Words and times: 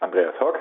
Andreas 0.00 0.38
Hock. 0.40 0.58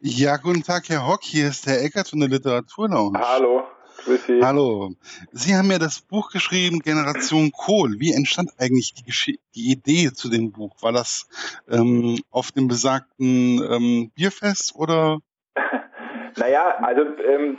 Ja, 0.00 0.36
guten 0.36 0.62
Tag, 0.62 0.88
Herr 0.88 1.06
Hock. 1.06 1.22
Hier 1.22 1.48
ist 1.48 1.66
Herr 1.66 1.82
Eckert 1.82 2.08
von 2.08 2.20
der 2.20 2.28
Literaturlounge. 2.28 3.18
Hallo, 3.18 3.64
grüß 4.04 4.26
Sie. 4.26 4.44
Hallo. 4.44 4.90
Sie 5.32 5.54
haben 5.54 5.70
ja 5.70 5.78
das 5.78 6.00
Buch 6.00 6.30
geschrieben, 6.30 6.80
Generation 6.80 7.52
Kohl. 7.52 7.96
Wie 7.98 8.12
entstand 8.12 8.50
eigentlich 8.58 8.94
die, 8.94 9.04
Gesch 9.04 9.32
die 9.54 9.72
Idee 9.72 10.12
zu 10.12 10.30
dem 10.30 10.52
Buch? 10.52 10.76
War 10.82 10.92
das 10.92 11.28
ähm, 11.70 12.18
auf 12.30 12.52
dem 12.52 12.68
besagten 12.68 13.62
ähm, 13.70 14.12
Bierfest 14.14 14.74
oder? 14.76 15.18
naja, 16.36 16.76
also 16.82 17.02
ähm, 17.02 17.58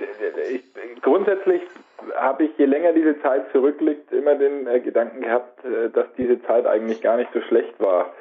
ich, 0.52 0.64
grundsätzlich 1.02 1.62
habe 2.16 2.46
ich, 2.46 2.58
je 2.58 2.66
länger 2.66 2.94
diese 2.94 3.20
Zeit 3.22 3.52
zurückliegt, 3.52 4.12
immer 4.12 4.36
den 4.36 4.68
äh, 4.68 4.80
Gedanken 4.80 5.22
gehabt, 5.22 5.64
äh, 5.66 5.90
dass 5.90 6.08
diese 6.18 6.42
Zeit 6.44 6.66
eigentlich 6.66 7.02
gar 7.02 7.18
nicht 7.18 7.32
so 7.34 7.42
schlecht 7.42 7.80
war, 7.80 8.14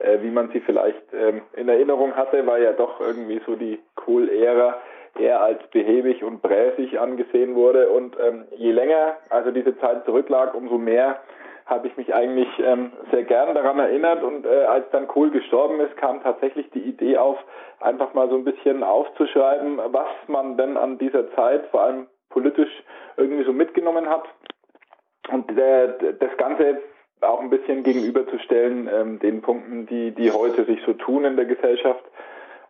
äh, 0.00 0.22
wie 0.22 0.30
man 0.30 0.50
sie 0.50 0.60
vielleicht 0.60 1.02
ähm, 1.12 1.42
in 1.54 1.68
Erinnerung 1.68 2.16
hatte, 2.16 2.46
weil 2.46 2.62
ja 2.62 2.72
doch 2.72 3.00
irgendwie 3.00 3.40
so 3.46 3.56
die 3.56 3.78
Kohl-Ära 3.96 4.78
eher 5.18 5.40
als 5.40 5.62
behäbig 5.70 6.22
und 6.22 6.42
bräsig 6.42 6.98
angesehen 6.98 7.54
wurde. 7.54 7.88
Und 7.90 8.16
ähm, 8.20 8.44
je 8.56 8.72
länger 8.72 9.16
also 9.28 9.50
diese 9.50 9.78
Zeit 9.78 10.04
zurücklag, 10.04 10.54
umso 10.54 10.78
mehr 10.78 11.20
habe 11.66 11.86
ich 11.86 11.96
mich 11.96 12.12
eigentlich 12.12 12.48
ähm, 12.58 12.92
sehr 13.12 13.22
gern 13.22 13.54
daran 13.54 13.78
erinnert 13.78 14.24
und 14.24 14.44
äh, 14.44 14.64
als 14.64 14.90
dann 14.90 15.06
Kohl 15.06 15.30
gestorben 15.30 15.78
ist, 15.80 15.96
kam 15.96 16.20
tatsächlich 16.20 16.68
die 16.70 16.80
Idee 16.80 17.16
auf, 17.16 17.38
einfach 17.78 18.12
mal 18.12 18.28
so 18.28 18.34
ein 18.34 18.44
bisschen 18.44 18.82
aufzuschreiben, 18.82 19.78
was 19.78 20.08
man 20.26 20.56
denn 20.56 20.76
an 20.76 20.98
dieser 20.98 21.30
Zeit, 21.36 21.66
vor 21.70 21.82
allem 21.82 22.06
politisch, 22.28 22.70
irgendwie 23.16 23.44
so 23.44 23.52
mitgenommen 23.52 24.08
hat. 24.08 24.24
Und 25.30 25.56
äh, 25.56 26.14
das 26.18 26.36
Ganze 26.38 26.80
auch 27.22 27.40
ein 27.40 27.50
bisschen 27.50 27.82
gegenüberzustellen, 27.82 28.88
ähm, 28.92 29.18
den 29.18 29.42
Punkten, 29.42 29.86
die, 29.86 30.12
die 30.12 30.30
heute 30.30 30.64
sich 30.64 30.80
so 30.86 30.92
tun 30.94 31.24
in 31.24 31.36
der 31.36 31.44
Gesellschaft 31.44 32.04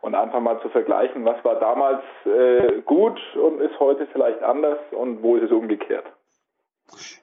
und 0.01 0.15
einfach 0.15 0.39
mal 0.39 0.61
zu 0.61 0.69
vergleichen, 0.69 1.25
was 1.25 1.43
war 1.43 1.59
damals 1.59 2.03
äh, 2.25 2.81
gut 2.81 3.19
und 3.35 3.61
ist 3.61 3.79
heute 3.79 4.07
vielleicht 4.11 4.41
anders 4.41 4.79
und 4.91 5.21
wo 5.21 5.35
ist 5.35 5.43
es 5.43 5.51
umgekehrt. 5.51 6.05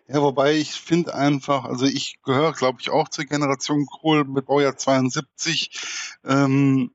Ja, 0.06 0.22
wobei 0.22 0.54
ich 0.54 0.80
finde 0.80 1.14
einfach, 1.14 1.64
also 1.64 1.84
ich 1.84 2.18
gehöre, 2.24 2.52
glaube 2.52 2.78
ich, 2.80 2.90
auch 2.90 3.08
zur 3.08 3.26
Generation 3.26 3.84
Kohl 3.86 4.24
mit 4.24 4.46
Baujahr 4.46 4.76
72. 4.76 5.70
Ähm, 6.24 6.92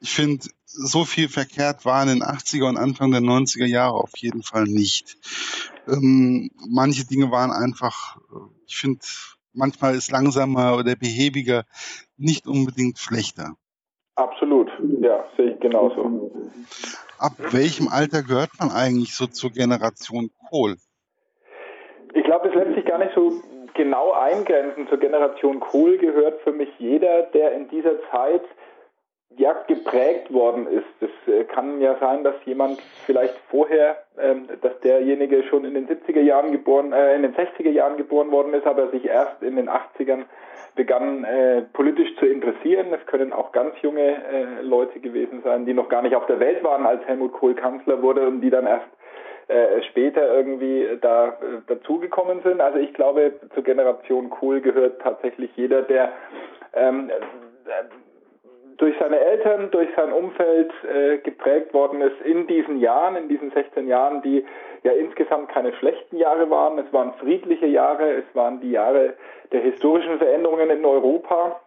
ich 0.00 0.14
finde, 0.14 0.46
so 0.76 1.04
viel 1.04 1.28
verkehrt 1.28 1.84
war 1.84 2.02
in 2.02 2.08
den 2.08 2.22
80er 2.22 2.68
und 2.68 2.76
Anfang 2.76 3.10
der 3.10 3.20
90er 3.20 3.66
Jahre 3.66 3.94
auf 3.94 4.16
jeden 4.16 4.42
Fall 4.42 4.64
nicht. 4.64 5.16
Ähm, 5.88 6.50
manche 6.68 7.06
Dinge 7.06 7.30
waren 7.30 7.50
einfach, 7.50 8.18
ich 8.66 8.76
finde, 8.76 9.00
manchmal 9.52 9.94
ist 9.94 10.10
langsamer 10.10 10.76
oder 10.76 10.94
behäbiger 10.96 11.64
nicht 12.16 12.46
unbedingt 12.46 12.98
schlechter. 12.98 13.54
Absolut, 14.16 14.70
ja, 15.00 15.24
sehe 15.36 15.52
ich 15.52 15.60
genauso. 15.60 16.30
Ab 17.18 17.32
welchem 17.50 17.88
Alter 17.88 18.22
gehört 18.22 18.50
man 18.58 18.70
eigentlich 18.70 19.14
so 19.14 19.26
zur 19.26 19.50
Generation 19.50 20.30
Kohl? 20.48 20.76
Ich 22.14 22.24
glaube, 22.24 22.48
das 22.48 22.54
lässt 22.54 22.74
sich 22.76 22.84
gar 22.86 22.98
nicht 22.98 23.12
so 23.14 23.42
genau 23.74 24.12
eingrenzen. 24.12 24.88
Zur 24.88 24.98
Generation 24.98 25.60
Kohl 25.60 25.98
gehört 25.98 26.40
für 26.42 26.52
mich 26.52 26.68
jeder, 26.78 27.22
der 27.34 27.52
in 27.52 27.68
dieser 27.68 28.00
Zeit 28.10 28.42
ja 29.36 29.54
geprägt 29.66 30.32
worden 30.32 30.66
ist. 30.66 30.86
Das 31.00 31.10
äh, 31.34 31.44
kann 31.44 31.80
ja 31.80 31.96
sein, 32.00 32.24
dass 32.24 32.34
jemand 32.44 32.80
vielleicht 33.04 33.36
vorher, 33.50 33.96
ähm, 34.18 34.48
dass 34.62 34.78
derjenige 34.80 35.42
schon 35.44 35.64
in 35.64 35.74
den 35.74 35.88
70er 35.88 36.20
Jahren 36.20 36.52
geboren, 36.52 36.92
äh, 36.92 37.14
in 37.14 37.22
den 37.22 37.34
60er 37.34 37.70
Jahren 37.70 37.96
geboren 37.96 38.30
worden 38.30 38.54
ist, 38.54 38.66
aber 38.66 38.90
sich 38.90 39.04
erst 39.04 39.42
in 39.42 39.56
den 39.56 39.68
80ern 39.68 40.24
begann 40.74 41.24
äh, 41.24 41.62
politisch 41.72 42.14
zu 42.16 42.26
interessieren. 42.26 42.88
Es 42.92 43.04
können 43.06 43.32
auch 43.32 43.52
ganz 43.52 43.74
junge 43.82 44.02
äh, 44.02 44.62
Leute 44.62 45.00
gewesen 45.00 45.42
sein, 45.42 45.66
die 45.66 45.74
noch 45.74 45.88
gar 45.88 46.02
nicht 46.02 46.14
auf 46.14 46.26
der 46.26 46.40
Welt 46.40 46.62
waren, 46.62 46.86
als 46.86 47.04
Helmut 47.06 47.32
Kohl 47.32 47.54
Kanzler 47.54 48.02
wurde 48.02 48.26
und 48.26 48.40
die 48.40 48.50
dann 48.50 48.66
erst 48.66 48.86
äh, 49.48 49.82
später 49.90 50.34
irgendwie 50.34 50.98
da 51.00 51.28
äh, 51.28 51.32
dazugekommen 51.66 52.42
sind. 52.42 52.60
Also 52.60 52.78
ich 52.78 52.92
glaube, 52.94 53.32
zur 53.54 53.62
Generation 53.62 54.28
Kohl 54.28 54.60
gehört 54.60 55.00
tatsächlich 55.00 55.50
jeder, 55.56 55.82
der 55.82 56.12
ähm, 56.74 57.10
durch 58.78 58.94
seine 58.98 59.18
Eltern, 59.18 59.70
durch 59.70 59.88
sein 59.96 60.12
Umfeld 60.12 60.72
äh, 60.84 61.18
geprägt 61.18 61.72
worden 61.72 62.00
ist 62.00 62.20
in 62.24 62.46
diesen 62.46 62.78
Jahren, 62.78 63.16
in 63.16 63.28
diesen 63.28 63.50
16 63.50 63.88
Jahren, 63.88 64.22
die 64.22 64.44
ja 64.82 64.92
insgesamt 64.92 65.48
keine 65.48 65.72
schlechten 65.74 66.16
Jahre 66.16 66.50
waren. 66.50 66.78
Es 66.78 66.92
waren 66.92 67.14
friedliche 67.14 67.66
Jahre, 67.66 68.12
es 68.12 68.24
waren 68.34 68.60
die 68.60 68.70
Jahre 68.70 69.14
der 69.52 69.60
historischen 69.60 70.18
Veränderungen 70.18 70.70
in 70.70 70.84
Europa. 70.84 71.60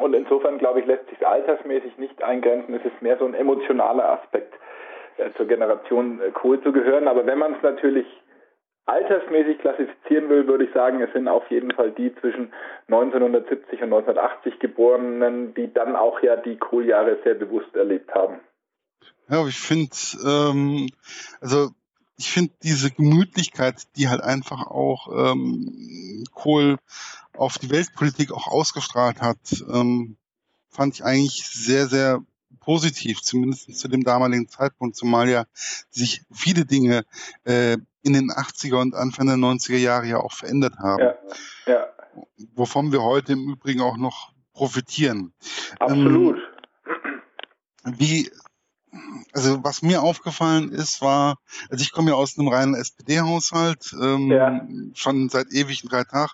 Und 0.00 0.14
insofern, 0.14 0.58
glaube 0.58 0.80
ich, 0.80 0.86
lässt 0.86 1.08
sich 1.08 1.26
altersmäßig 1.26 1.96
nicht 1.98 2.22
eingrenzen. 2.22 2.74
Es 2.74 2.84
ist 2.84 3.00
mehr 3.00 3.16
so 3.16 3.24
ein 3.24 3.34
emotionaler 3.34 4.20
Aspekt 4.20 4.54
äh, 5.16 5.30
zur 5.36 5.46
Generation 5.46 6.20
äh, 6.20 6.30
Kohl 6.30 6.60
zu 6.62 6.72
gehören. 6.72 7.08
Aber 7.08 7.24
wenn 7.26 7.38
man 7.38 7.54
es 7.54 7.62
natürlich 7.62 8.06
altersmäßig 8.88 9.58
klassifizieren 9.58 10.28
will, 10.30 10.46
würde 10.46 10.64
ich 10.64 10.72
sagen, 10.72 11.02
es 11.02 11.12
sind 11.12 11.28
auf 11.28 11.48
jeden 11.50 11.72
Fall 11.72 11.92
die 11.92 12.14
zwischen 12.20 12.52
1970 12.88 13.82
und 13.82 13.92
1980 13.92 14.58
Geborenen, 14.58 15.54
die 15.54 15.72
dann 15.72 15.94
auch 15.94 16.20
ja 16.22 16.36
die 16.36 16.56
Kohljahre 16.56 17.18
sehr 17.22 17.34
bewusst 17.34 17.74
erlebt 17.74 18.12
haben. 18.14 18.40
Ja, 19.28 19.46
ich 19.46 19.60
finde, 19.60 19.90
ähm, 20.24 20.88
also 21.40 21.68
ich 22.16 22.32
finde 22.32 22.52
diese 22.62 22.90
Gemütlichkeit, 22.90 23.76
die 23.96 24.08
halt 24.08 24.22
einfach 24.22 24.66
auch 24.66 25.08
ähm, 25.32 26.24
Kohl 26.32 26.78
auf 27.36 27.58
die 27.58 27.70
Weltpolitik 27.70 28.32
auch 28.32 28.48
ausgestrahlt 28.48 29.20
hat, 29.20 29.38
ähm, 29.72 30.16
fand 30.70 30.94
ich 30.94 31.04
eigentlich 31.04 31.46
sehr, 31.46 31.86
sehr 31.86 32.22
positiv, 32.60 33.22
zumindest 33.22 33.78
zu 33.78 33.88
dem 33.88 34.04
damaligen 34.04 34.48
Zeitpunkt, 34.48 34.96
zumal 34.96 35.28
ja 35.28 35.44
sich 35.90 36.22
viele 36.32 36.64
Dinge 36.64 37.04
äh, 37.44 37.78
in 38.02 38.12
den 38.12 38.30
80er 38.30 38.80
und 38.80 38.94
Anfang 38.94 39.26
der 39.26 39.36
90er 39.36 39.76
Jahre 39.76 40.06
ja 40.06 40.18
auch 40.18 40.32
verändert 40.32 40.78
haben. 40.78 41.02
Ja, 41.02 41.14
ja. 41.66 41.86
Wovon 42.54 42.92
wir 42.92 43.02
heute 43.02 43.32
im 43.32 43.48
Übrigen 43.50 43.80
auch 43.80 43.96
noch 43.96 44.32
profitieren. 44.52 45.32
Absolut. 45.78 46.36
Ähm, 46.36 47.94
wie, 47.98 48.30
also 49.32 49.62
was 49.62 49.82
mir 49.82 50.02
aufgefallen 50.02 50.72
ist, 50.72 51.00
war, 51.00 51.38
also 51.70 51.82
ich 51.82 51.92
komme 51.92 52.10
ja 52.10 52.16
aus 52.16 52.38
einem 52.38 52.48
reinen 52.48 52.74
SPD-Haushalt, 52.74 53.94
ähm, 54.00 54.30
ja. 54.30 54.66
schon 54.94 55.28
seit 55.28 55.52
ewigen 55.52 55.88
drei 55.88 56.04
Tagen. 56.04 56.32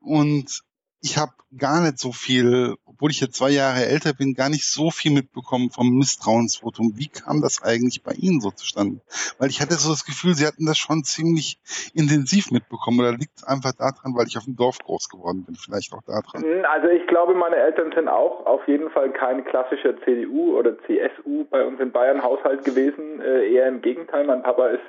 Und 0.00 0.62
ich 1.02 1.16
habe 1.16 1.32
gar 1.56 1.80
nicht 1.80 1.98
so 1.98 2.12
viel, 2.12 2.74
obwohl 2.86 3.10
ich 3.10 3.20
jetzt 3.20 3.36
zwei 3.36 3.50
Jahre 3.50 3.86
älter 3.86 4.12
bin, 4.12 4.34
gar 4.34 4.50
nicht 4.50 4.64
so 4.64 4.90
viel 4.90 5.12
mitbekommen 5.12 5.70
vom 5.70 5.96
Misstrauensvotum. 5.96 6.92
Wie 6.96 7.08
kam 7.08 7.40
das 7.40 7.62
eigentlich 7.62 8.02
bei 8.04 8.12
Ihnen 8.12 8.40
so 8.40 8.50
zustande? 8.50 9.00
Weil 9.38 9.48
ich 9.48 9.60
hatte 9.60 9.74
so 9.74 9.90
das 9.90 10.04
Gefühl, 10.04 10.34
Sie 10.34 10.46
hatten 10.46 10.66
das 10.66 10.78
schon 10.78 11.02
ziemlich 11.02 11.58
intensiv 11.94 12.50
mitbekommen. 12.50 13.00
Oder 13.00 13.12
liegt 13.12 13.38
es 13.38 13.44
einfach 13.44 13.72
daran, 13.72 14.14
weil 14.14 14.26
ich 14.28 14.36
auf 14.36 14.44
dem 14.44 14.56
Dorf 14.56 14.78
groß 14.78 15.08
geworden 15.08 15.44
bin? 15.44 15.56
Vielleicht 15.56 15.92
auch 15.92 16.02
daran. 16.06 16.42
Hm, 16.42 16.64
also 16.64 16.88
ich 16.88 17.06
glaube, 17.08 17.34
meine 17.34 17.56
Eltern 17.56 17.92
sind 17.94 18.08
auch 18.08 18.46
auf 18.46 18.66
jeden 18.68 18.90
Fall 18.90 19.10
kein 19.10 19.44
klassischer 19.44 19.98
CDU 20.04 20.56
oder 20.56 20.76
CSU 20.86 21.44
bei 21.50 21.64
uns 21.64 21.80
in 21.80 21.90
Bayern 21.90 22.22
Haushalt 22.22 22.64
gewesen. 22.64 23.20
Äh, 23.20 23.52
eher 23.52 23.66
im 23.66 23.80
Gegenteil. 23.80 24.26
Mein 24.26 24.42
Papa 24.42 24.68
ist 24.68 24.84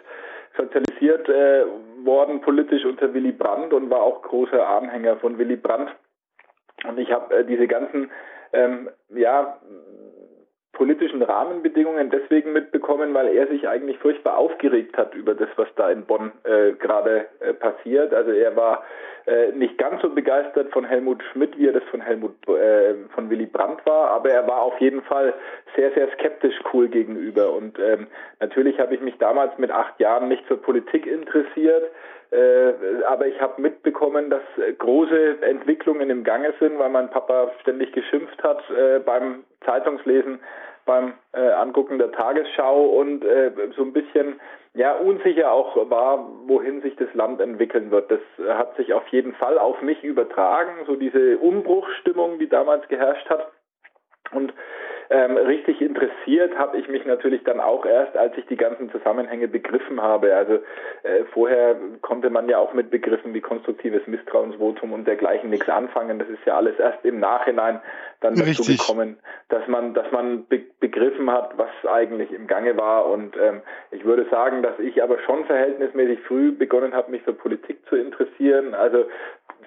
sozialisiert 0.58 1.30
äh, 1.30 1.66
worden 2.04 2.42
politisch 2.42 2.86
unter 2.86 3.14
Willy 3.14 3.32
Brandt 3.32 3.74
und 3.74 3.90
war 3.90 4.02
auch 4.02 4.22
großer 4.22 4.68
Anhänger 4.68 5.18
von 5.18 5.38
Willy 5.38 5.56
Brandt. 5.56 5.92
Und 6.88 7.00
ich 7.00 7.12
habe 7.12 7.34
äh, 7.36 7.46
diese 7.46 7.68
ganzen 7.68 8.12
ähm, 8.54 8.90
ja, 9.10 9.60
politischen 10.74 11.22
Rahmenbedingungen 11.22 12.10
deswegen 12.10 12.54
mitbekommen, 12.54 13.14
weil 13.14 13.28
er 13.28 13.48
sich 13.48 13.68
eigentlich 13.68 14.00
furchtbar 14.00 14.38
aufgeregt 14.38 14.98
hat 14.98 15.14
über 15.14 15.36
das, 15.36 15.50
was 15.56 15.68
da 15.76 15.92
in 15.92 16.06
Bonn 16.06 16.32
äh, 16.44 16.72
gerade 16.74 17.28
äh, 17.40 17.54
passiert. 17.54 18.14
Also 18.14 18.32
er 18.32 18.56
war 18.56 18.84
äh, 19.28 19.52
nicht 19.52 19.78
ganz 19.78 20.02
so 20.02 20.10
begeistert 20.10 20.72
von 20.72 20.84
Helmut 20.84 21.22
Schmidt, 21.32 21.56
wie 21.58 21.68
er 21.68 21.74
das 21.74 21.84
von 21.92 22.02
Helmut 22.02 22.36
äh, 22.48 22.96
von 23.14 23.30
Willy 23.30 23.46
Brandt 23.46 23.86
war, 23.86 24.10
aber 24.10 24.32
er 24.32 24.48
war 24.48 24.62
auf 24.64 24.80
jeden 24.80 25.04
Fall 25.04 25.34
sehr, 25.76 25.92
sehr 25.92 26.12
skeptisch 26.14 26.56
cool 26.74 26.88
gegenüber. 26.88 27.54
Und 27.54 27.78
ähm, 27.78 28.08
natürlich 28.40 28.80
habe 28.80 28.96
ich 28.96 29.02
mich 29.02 29.18
damals 29.20 29.56
mit 29.60 29.70
acht 29.70 30.00
Jahren 30.00 30.30
nicht 30.30 30.46
für 30.48 30.58
Politik 30.58 31.06
interessiert. 31.06 31.92
Äh, 32.32 32.74
aber 33.08 33.28
ich 33.28 33.40
habe 33.42 33.62
mitbekommen, 33.62 34.30
dass 34.30 34.44
große 34.78 35.42
Entwicklungen 35.42 36.10
im 36.10 36.24
Gange 36.24 36.54
sind, 36.60 36.80
weil 36.80 36.90
mein 36.90 37.10
Papa 37.10 37.52
ständig 37.62 37.92
geschimpft 37.92 38.42
hat 38.42 38.62
äh, 38.70 39.00
beim 39.00 39.44
Zeitungslesen, 39.66 40.40
beim 40.86 41.14
äh, 41.34 41.50
Angucken 41.52 41.98
der 41.98 42.12
Tagesschau 42.14 42.86
und 42.86 43.26
äh, 43.26 43.52
so 43.76 43.84
ein 43.84 43.92
bisschen 43.92 44.40
ja 44.74 44.94
unsicher 44.94 45.52
auch 45.52 45.76
war, 45.90 46.26
wohin 46.46 46.82
sich 46.82 46.96
das 46.96 47.14
Land 47.14 47.42
entwickeln 47.42 47.92
wird. 47.92 48.10
Das 48.10 48.22
hat 48.48 48.78
sich 48.78 48.94
auf 48.94 49.06
jeden 49.10 49.34
Fall 49.34 49.58
auf 49.58 49.82
mich 49.82 50.02
übertragen, 50.02 50.86
so 50.88 50.96
diese 50.96 51.38
Umbruchstimmung, 51.38 52.40
die 52.40 52.48
damals 52.48 52.88
geherrscht 52.88 53.30
hat. 53.30 53.52
Und 54.32 54.54
Ähm, 55.14 55.36
richtig 55.36 55.82
interessiert 55.82 56.58
habe 56.58 56.78
ich 56.78 56.88
mich 56.88 57.06
natürlich 57.06 57.44
dann 57.44 57.60
auch 57.60 57.86
erst, 57.86 58.16
als 58.16 58.38
ich 58.38 58.46
die 58.46 58.56
ganzen 58.56 58.90
Zusammenhänge 58.92 59.50
begriffen 59.50 60.02
habe. 60.02 60.34
Also 60.34 60.54
äh, 61.04 61.26
vorher 61.34 61.76
konnte 62.00 62.30
man 62.30 62.48
ja 62.48 62.60
auch 62.60 62.74
mit 62.74 62.92
Begriffen 62.92 63.34
wie 63.34 63.42
konstruktives 63.42 64.08
Misstrauensvotum 64.08 64.94
und 64.94 65.06
dergleichen 65.06 65.50
nichts 65.50 65.68
anfangen. 65.68 66.18
Das 66.18 66.30
ist 66.30 66.46
ja 66.46 66.56
alles 66.56 66.80
erst 66.80 67.04
im 67.04 67.20
Nachhinein 67.20 67.82
dann 68.22 68.36
dazu 68.36 68.62
Richtig. 68.62 68.80
gekommen, 68.80 69.18
dass 69.50 69.68
man, 69.68 69.94
dass 69.94 70.10
man 70.14 70.46
be 70.46 70.62
begriffen 70.80 71.30
hat, 71.30 71.58
was 71.58 71.70
eigentlich 71.92 72.32
im 72.32 72.48
Gange 72.48 72.78
war. 72.78 73.06
Und 73.08 73.36
ähm, 73.38 73.62
ich 73.92 74.06
würde 74.06 74.26
sagen, 74.32 74.64
dass 74.64 74.80
ich 74.80 75.04
aber 75.04 75.20
schon 75.20 75.46
verhältnismäßig 75.46 76.22
früh 76.22 76.52
begonnen 76.52 76.94
habe, 76.94 77.12
mich 77.12 77.22
für 77.24 77.34
Politik 77.34 77.80
zu 77.88 77.96
interessieren. 77.96 78.74
Also 78.74 79.06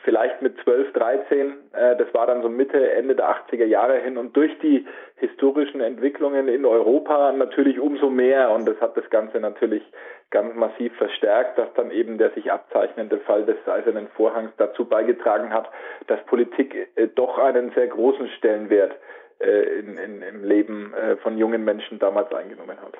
vielleicht 0.02 0.42
mit 0.42 0.56
12, 0.62 0.92
13, 0.92 1.54
äh, 1.72 1.96
das 1.96 2.12
war 2.14 2.26
dann 2.26 2.42
so 2.42 2.48
Mitte, 2.48 2.92
Ende 2.92 3.14
der 3.14 3.28
80er 3.28 3.64
Jahre 3.64 4.00
hin 4.00 4.16
und 4.16 4.36
durch 4.36 4.56
die 4.60 4.86
historischen 5.16 5.80
Entwicklungen 5.80 6.48
in 6.48 6.64
Europa 6.64 7.32
natürlich 7.32 7.78
umso 7.78 8.10
mehr 8.10 8.50
und 8.50 8.66
das 8.66 8.80
hat 8.80 8.96
das 8.96 9.08
Ganze 9.10 9.40
natürlich 9.40 9.82
ganz 10.30 10.54
massiv 10.54 10.94
verstärkt, 10.96 11.58
dass 11.58 11.72
dann 11.74 11.90
eben 11.90 12.18
der 12.18 12.30
sich 12.30 12.50
abzeichnende 12.50 13.18
Fall 13.18 13.44
des 13.44 13.56
Eisernen 13.66 14.08
Vorhangs 14.16 14.52
dazu 14.56 14.84
beigetragen 14.84 15.52
hat, 15.52 15.70
dass 16.08 16.24
Politik 16.26 16.74
äh, 16.96 17.08
doch 17.08 17.38
einen 17.38 17.70
sehr 17.72 17.86
großen 17.86 18.28
Stellenwert 18.38 18.92
äh, 19.38 19.78
in, 19.78 19.96
in, 19.98 20.22
im 20.22 20.44
Leben 20.44 20.92
äh, 20.94 21.16
von 21.16 21.38
jungen 21.38 21.64
Menschen 21.64 21.98
damals 21.98 22.32
eingenommen 22.32 22.80
hat. 22.80 22.94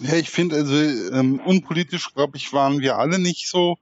Ja, 0.00 0.14
ich 0.14 0.30
finde, 0.30 0.56
also 0.56 0.74
ähm, 0.74 1.40
unpolitisch, 1.44 2.12
glaube 2.14 2.36
ich, 2.36 2.52
waren 2.52 2.80
wir 2.80 2.98
alle 2.98 3.20
nicht 3.20 3.48
so. 3.48 3.76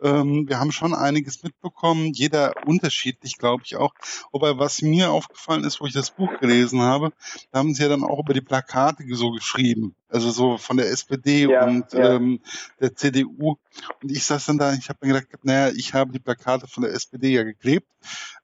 Ähm, 0.00 0.48
wir 0.48 0.60
haben 0.60 0.70
schon 0.70 0.94
einiges 0.94 1.42
mitbekommen, 1.42 2.12
jeder 2.12 2.52
unterschiedlich, 2.64 3.38
glaube 3.38 3.64
ich 3.66 3.74
auch. 3.74 3.92
Wobei, 4.30 4.56
was 4.56 4.82
mir 4.82 5.10
aufgefallen 5.10 5.64
ist, 5.64 5.80
wo 5.80 5.86
ich 5.86 5.92
das 5.92 6.12
Buch 6.12 6.38
gelesen 6.38 6.80
habe, 6.80 7.12
da 7.50 7.58
haben 7.58 7.74
sie 7.74 7.82
ja 7.82 7.88
dann 7.88 8.04
auch 8.04 8.20
über 8.20 8.34
die 8.34 8.40
Plakate 8.40 9.02
so 9.16 9.32
geschrieben. 9.32 9.96
Also 10.08 10.30
so 10.30 10.58
von 10.58 10.76
der 10.76 10.90
SPD 10.90 11.46
ja, 11.48 11.66
und 11.66 11.92
ja. 11.92 12.14
Ähm, 12.14 12.40
der 12.80 12.94
CDU. 12.94 13.56
Und 14.00 14.12
ich 14.12 14.22
saß 14.24 14.46
dann 14.46 14.58
da, 14.58 14.74
ich 14.74 14.88
habe 14.88 15.00
mir 15.02 15.14
gedacht, 15.14 15.44
naja, 15.44 15.74
ich 15.74 15.92
habe 15.92 16.12
die 16.12 16.20
Plakate 16.20 16.68
von 16.68 16.84
der 16.84 16.92
SPD 16.92 17.30
ja 17.30 17.42
geklebt. 17.42 17.88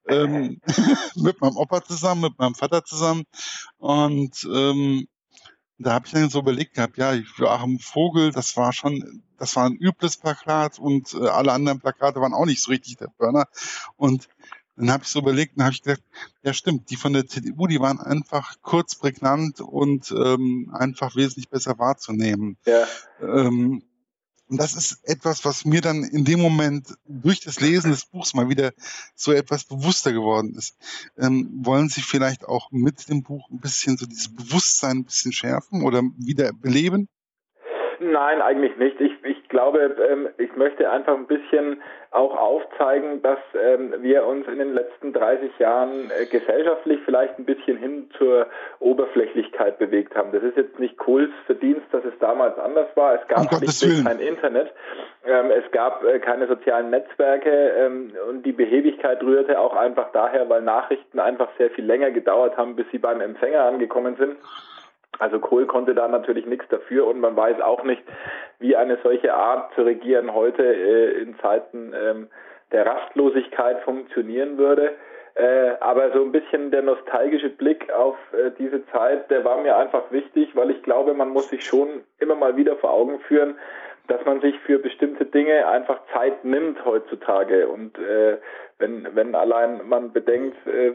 Ähm, 0.09 0.61
mit 1.15 1.41
meinem 1.41 1.57
Opa 1.57 1.85
zusammen, 1.85 2.23
mit 2.23 2.39
meinem 2.39 2.57
Vater 2.57 2.85
zusammen. 2.85 3.23
Und 3.79 4.47
ähm, 4.53 5.07
da 5.79 5.93
habe 5.93 6.07
ich 6.07 6.13
dann 6.13 6.31
so 6.31 6.41
überlegt 6.41 6.75
gehabt, 6.75 6.97
ja, 6.99 7.13
Joachim 7.13 7.79
Vogel, 7.79 8.31
das 8.33 8.57
war 8.57 8.73
schon, 8.73 9.23
das 9.39 9.57
war 9.57 9.67
ein 9.67 9.77
übles 9.77 10.17
Plakat 10.17 10.79
und 10.79 11.15
äh, 11.15 11.29
alle 11.29 11.53
anderen 11.53 11.81
Plakate 11.81 12.21
waren 12.21 12.35
auch 12.35 12.47
nicht 12.47 12.63
so 12.63 12.71
richtig 12.71 12.97
der 12.97 13.09
Burner. 13.19 13.47
Und 13.97 14.29
dann 14.77 14.91
habe 14.91 15.05
ich 15.05 15.11
so 15.11 15.21
überlegt, 15.21 15.57
dann 15.57 15.67
habe 15.67 15.75
ich 15.75 15.83
gedacht, 15.83 16.03
ja 16.43 16.53
stimmt, 16.53 16.91
die 16.91 16.97
von 16.97 17.13
der 17.13 17.27
CDU, 17.27 17.67
die 17.67 17.81
waren 17.81 18.01
einfach 18.01 18.57
kurz 18.63 18.97
prägnant 18.97 19.61
und 19.61 20.11
ähm, 20.13 20.73
einfach 20.73 21.15
wesentlich 21.17 21.49
besser 21.49 21.79
wahrzunehmen. 21.79 22.57
Ja. 22.67 22.87
Ähm, 23.21 23.83
und 24.55 24.59
das 24.59 24.75
ist 24.75 25.01
etwas, 25.03 25.45
was 25.45 25.65
mir 25.65 25.81
dann 25.81 26.05
in 26.05 26.25
dem 26.25 26.41
Moment 26.41 26.95
durch 27.09 27.41
das 27.41 27.59
Lesen 27.59 27.91
des 27.91 28.07
Buchs 28.07 28.35
mal 28.35 28.49
wieder 28.49 28.73
so 29.17 29.33
etwas 29.33 29.65
bewusster 29.65 30.13
geworden 30.13 30.55
ist. 30.55 30.77
Ähm, 31.19 31.51
wollen 31.65 31.89
Sie 31.89 32.03
vielleicht 32.03 32.45
auch 32.45 32.71
mit 32.71 33.09
dem 33.09 33.25
Buch 33.25 33.51
ein 33.51 33.59
bisschen 33.59 33.97
so 33.97 34.07
dieses 34.07 34.33
Bewusstsein 34.33 34.99
ein 34.99 35.05
bisschen 35.07 35.33
schärfen 35.33 35.83
oder 35.83 36.03
wieder 36.19 36.53
beleben? 36.53 37.09
Nein, 38.13 38.43
eigentlich 38.43 38.77
nicht. 38.77 39.01
Ich, 39.01 39.13
ich 39.25 39.49
glaube, 39.49 39.97
ähm, 40.11 40.29
ich 40.37 40.55
möchte 40.57 40.91
einfach 40.91 41.15
ein 41.15 41.27
bisschen 41.27 41.83
auch 42.11 42.37
aufzeigen, 42.37 43.23
dass 43.23 43.39
ähm, 43.61 43.95
wir 44.01 44.25
uns 44.27 44.47
in 44.47 44.59
den 44.59 44.75
letzten 44.75 45.13
30 45.13 45.59
Jahren 45.59 46.11
äh, 46.11 46.27
gesellschaftlich 46.27 47.01
vielleicht 47.05 47.39
ein 47.39 47.45
bisschen 47.45 47.77
hin 47.77 48.11
zur 48.19 48.47
Oberflächlichkeit 48.81 49.79
bewegt 49.79 50.15
haben. 50.15 50.33
Das 50.33 50.43
ist 50.43 50.57
jetzt 50.57 50.79
nicht 50.79 50.97
Kohls 50.99 51.31
Verdienst, 51.47 51.87
dass 51.93 52.05
es 52.05 52.13
damals 52.21 52.59
anders 52.59 52.89
war. 52.95 53.15
Es 53.15 53.27
gab 53.29 53.61
nicht 53.61 54.05
kein 54.05 54.21
Internet, 54.21 54.73
ähm, 55.27 55.51
es 55.51 55.71
gab 55.73 56.05
äh, 56.05 56.19
keine 56.19 56.47
sozialen 56.47 56.91
Netzwerke 56.91 57.51
ähm, 57.51 58.13
und 58.29 58.45
die 58.45 58.53
Behebigkeit 58.53 59.23
rührte 59.23 59.59
auch 59.59 59.75
einfach 59.75 60.13
daher, 60.13 60.49
weil 60.49 60.63
Nachrichten 60.63 61.19
einfach 61.19 61.49
sehr 61.59 61.71
viel 61.71 61.85
länger 61.85 62.11
gedauert 62.11 62.57
haben, 62.57 62.77
bis 62.77 62.87
sie 62.93 62.99
beim 62.99 63.21
Empfänger 63.21 63.65
angekommen 63.65 64.17
sind. 64.17 64.37
Also 65.19 65.39
Kohl 65.39 65.67
konnte 65.67 65.95
da 65.95 66.09
natürlich 66.09 66.47
nichts 66.47 66.67
dafür 66.69 67.07
und 67.07 67.21
man 67.21 67.37
weiß 67.37 67.61
auch 67.61 67.85
nicht, 67.85 68.03
wie 68.59 68.77
eine 68.77 68.99
solche 69.03 69.35
Art 69.35 69.75
zu 69.75 69.83
regieren 69.83 70.35
heute 70.35 70.63
äh, 70.63 71.23
in 71.23 71.39
Zeiten 71.39 71.93
ähm, 71.95 72.29
der 72.73 72.87
Rastlosigkeit 72.87 73.81
funktionieren 73.83 74.59
würde. 74.59 74.93
Äh, 75.37 75.73
aber 75.81 76.13
so 76.13 76.23
ein 76.23 76.31
bisschen 76.31 76.71
der 76.71 76.83
nostalgische 76.83 77.51
Blick 77.51 77.93
auf 77.93 78.17
äh, 78.33 78.53
diese 78.57 78.87
Zeit, 78.87 79.31
der 79.31 79.45
war 79.45 79.61
mir 79.61 79.77
einfach 79.77 80.11
wichtig, 80.11 80.55
weil 80.55 80.71
ich 80.71 80.83
glaube, 80.85 81.13
man 81.13 81.31
muss 81.31 81.49
sich 81.49 81.65
schon 81.65 82.05
immer 82.21 82.37
mal 82.37 82.57
wieder 82.57 82.77
vor 82.77 82.91
Augen 82.93 83.19
führen, 83.21 83.57
dass 84.09 84.25
man 84.25 84.41
sich 84.41 84.59
für 84.61 84.79
bestimmte 84.79 85.25
Dinge 85.25 85.67
einfach 85.67 86.01
Zeit 86.13 86.45
nimmt 86.45 86.85
heutzutage. 86.85 87.69
Und 87.69 87.99
äh, 87.99 88.39
wenn, 88.79 89.09
wenn 89.15 89.35
allein 89.35 89.87
man 89.89 90.13
bedenkt, 90.13 90.57
äh, 90.67 90.93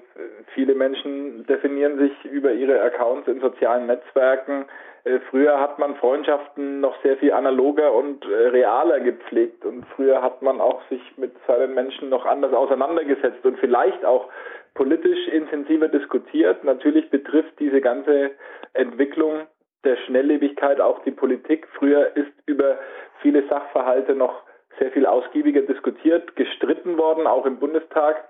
viele 0.54 0.76
Menschen 0.76 1.46
definieren 1.48 1.98
sich 1.98 2.26
über 2.26 2.52
ihre 2.52 2.82
Accounts 2.82 3.28
in 3.28 3.40
sozialen 3.42 3.88
Netzwerken. 3.88 4.66
Äh, 5.06 5.20
früher 5.30 5.60
hat 5.60 5.80
man 5.80 5.96
Freundschaften 5.96 6.82
noch 6.82 7.02
sehr 7.02 7.18
viel 7.18 7.32
analoger 7.32 7.94
und 7.94 8.26
äh, 8.26 8.48
realer 8.50 9.00
gepflegt 9.00 9.66
und 9.66 9.86
früher 9.96 10.22
hat 10.22 10.42
man 10.42 10.62
auch 10.62 10.82
sich 10.90 11.02
mit 11.18 11.32
seinen 11.48 11.74
Menschen 11.74 12.10
noch 12.10 12.26
anders 12.26 12.54
auseinandergesetzt 12.54 13.44
und 13.44 13.58
vielleicht 13.60 14.06
auch 14.06 14.30
politisch 14.76 15.28
intensiver 15.30 15.88
diskutiert. 15.88 16.64
Natürlich 16.64 17.10
betrifft 17.10 17.60
diese 17.60 17.82
ganze 17.82 18.32
Entwicklung 18.74 19.48
der 19.84 19.98
Schnelllebigkeit 20.06 20.82
auch 20.82 21.04
die 21.04 21.12
Politik. 21.12 21.68
Früher 21.78 22.16
ist 22.16 22.32
über 22.46 22.78
viele 23.22 23.48
Sachverhalte 23.48 24.16
noch 24.16 24.44
sehr 24.78 24.92
viel 24.92 25.06
ausgiebiger 25.06 25.62
diskutiert, 25.62 26.36
gestritten 26.36 26.98
worden, 26.98 27.28
auch 27.28 27.46
im 27.46 27.60
Bundestag. 27.60 28.28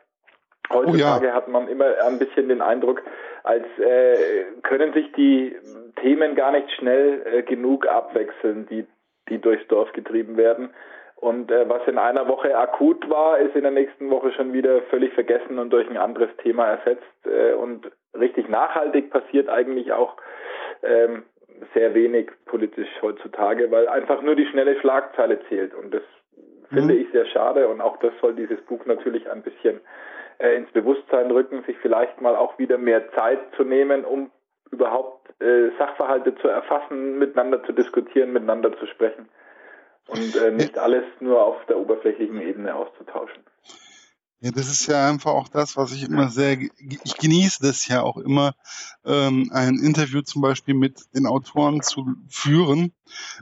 Heutzutage 0.72 1.26
oh 1.26 1.30
ja. 1.30 1.34
hat 1.34 1.48
man 1.48 1.68
immer 1.68 1.86
ein 2.06 2.20
bisschen 2.20 2.50
den 2.50 2.62
Eindruck, 2.62 3.02
als 3.44 3.66
äh, 3.80 4.46
können 4.64 4.94
sich 4.94 5.12
die 5.14 5.56
Themen 6.02 6.36
gar 6.36 6.52
nicht 6.52 6.72
schnell 6.74 7.24
äh, 7.26 7.44
genug 7.44 7.88
abwechseln, 7.88 8.68
die, 8.68 8.86
die 9.30 9.40
durchs 9.40 9.68
Dorf 9.68 9.92
getrieben 9.94 10.38
werden. 10.38 10.70
Und 11.16 11.52
äh, 11.52 11.68
was 11.68 11.86
in 11.88 11.98
einer 11.98 12.28
Woche 12.28 12.56
akut 12.56 13.10
war, 13.10 13.40
ist 13.40 13.56
in 13.56 13.64
der 13.64 13.72
nächsten 13.72 14.10
Woche 14.10 14.32
schon 14.32 14.54
wieder 14.54 14.82
völlig 14.84 15.14
vergessen 15.14 15.60
und 15.60 15.72
durch 15.72 15.90
ein 15.90 15.98
anderes 15.98 16.30
Thema 16.38 16.68
ersetzt. 16.68 17.26
Äh, 17.26 17.54
und 17.54 17.92
richtig 18.18 18.48
nachhaltig 18.48 19.10
passiert 19.10 19.50
eigentlich 19.50 19.92
auch 19.92 20.16
ähm, 20.84 21.24
sehr 21.74 21.94
wenig 21.94 22.30
politisch 22.46 22.90
heutzutage, 23.02 23.72
weil 23.72 23.88
einfach 23.88 24.22
nur 24.22 24.36
die 24.36 24.46
schnelle 24.48 24.80
Schlagzeile 24.80 25.40
zählt. 25.48 25.74
Und 25.74 25.94
das 25.94 26.04
finde 26.70 26.94
mhm. 26.96 27.02
ich 27.02 27.12
sehr 27.12 27.26
schade. 27.28 27.68
Und 27.68 27.82
auch 27.82 27.98
das 27.98 28.14
soll 28.22 28.36
dieses 28.36 28.62
Buch 28.62 28.86
natürlich 28.86 29.30
ein 29.30 29.42
bisschen 29.42 29.80
äh, 30.40 30.56
ins 30.56 30.72
Bewusstsein 30.72 31.32
rücken, 31.32 31.64
sich 31.64 31.78
vielleicht 31.80 32.22
mal 32.22 32.36
auch 32.36 32.58
wieder 32.60 32.78
mehr 32.78 33.12
Zeit 33.14 33.40
zu 33.56 33.64
nehmen, 33.64 34.06
um 34.06 34.32
überhaupt 34.72 35.30
äh, 35.42 35.70
Sachverhalte 35.78 36.36
zu 36.36 36.48
erfassen, 36.48 37.18
miteinander 37.18 37.64
zu 37.64 37.72
diskutieren, 37.72 38.34
miteinander 38.34 38.78
zu 38.78 38.86
sprechen 38.88 39.30
und 40.08 40.36
äh, 40.36 40.52
nicht 40.52 40.78
alles 40.78 41.04
nur 41.20 41.44
auf 41.44 41.66
der 41.68 41.78
oberflächlichen 41.78 42.42
Ebene 42.42 42.76
auszutauschen. 42.76 43.44
Ja, 44.42 44.52
das 44.52 44.70
ist 44.70 44.88
ja 44.88 45.10
einfach 45.10 45.32
auch 45.32 45.50
das, 45.50 45.76
was 45.76 45.92
ich 45.92 46.04
immer 46.04 46.30
sehr, 46.30 46.58
ich 46.62 47.18
genieße 47.18 47.62
das 47.62 47.86
ja 47.88 48.04
auch 48.04 48.16
immer, 48.16 48.56
ähm, 49.04 49.50
ein 49.52 49.80
Interview 49.80 50.22
zum 50.22 50.42
Beispiel 50.42 50.76
mit 50.76 51.14
den 51.14 51.26
Autoren 51.26 51.82
zu 51.82 52.16
führen. 52.30 52.94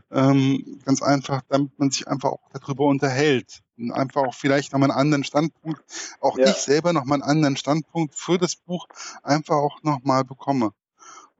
Ähm, 0.09 0.81
ganz 0.85 1.03
einfach, 1.03 1.43
damit 1.49 1.77
man 1.77 1.91
sich 1.91 2.07
einfach 2.07 2.29
auch 2.29 2.49
darüber 2.51 2.85
unterhält. 2.85 3.61
Und 3.77 3.91
einfach 3.91 4.23
auch 4.23 4.33
vielleicht 4.33 4.73
nochmal 4.73 4.89
einen 4.89 4.99
anderen 4.99 5.23
Standpunkt, 5.23 5.83
auch 6.19 6.39
ja. 6.39 6.49
ich 6.49 6.55
selber 6.55 6.93
nochmal 6.93 7.21
einen 7.21 7.29
anderen 7.29 7.57
Standpunkt 7.57 8.15
für 8.15 8.39
das 8.39 8.55
Buch 8.55 8.87
einfach 9.21 9.57
auch 9.57 9.83
nochmal 9.83 10.23
bekomme. 10.23 10.71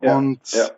Ja, 0.01 0.17
Und 0.17 0.51
ja. 0.51 0.69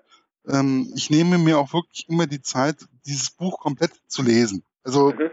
Ähm, 0.48 0.94
ich 0.96 1.10
nehme 1.10 1.38
mir 1.38 1.60
auch 1.60 1.74
wirklich 1.74 2.08
immer 2.08 2.28
die 2.28 2.42
Zeit, 2.42 2.88
dieses 3.06 3.30
Buch 3.30 3.60
komplett 3.60 3.92
zu 4.08 4.22
lesen. 4.22 4.64
Also 4.84 5.12
mhm 5.12 5.32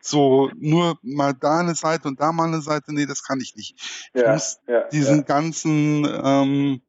so 0.00 0.50
nur 0.56 0.98
mal 1.02 1.34
da 1.34 1.60
eine 1.60 1.74
Seite 1.74 2.08
und 2.08 2.20
da 2.20 2.32
mal 2.32 2.48
eine 2.48 2.62
Seite, 2.62 2.92
nee, 2.92 3.06
das 3.06 3.22
kann 3.22 3.40
ich 3.40 3.56
nicht. 3.56 3.74
Ich 4.14 4.22
ja, 4.22 4.32
muss 4.32 4.58
ja, 4.66 4.88
diesen 4.88 5.18
ja. 5.18 5.22
ganzen, 5.22 6.04
ähm, 6.04 6.82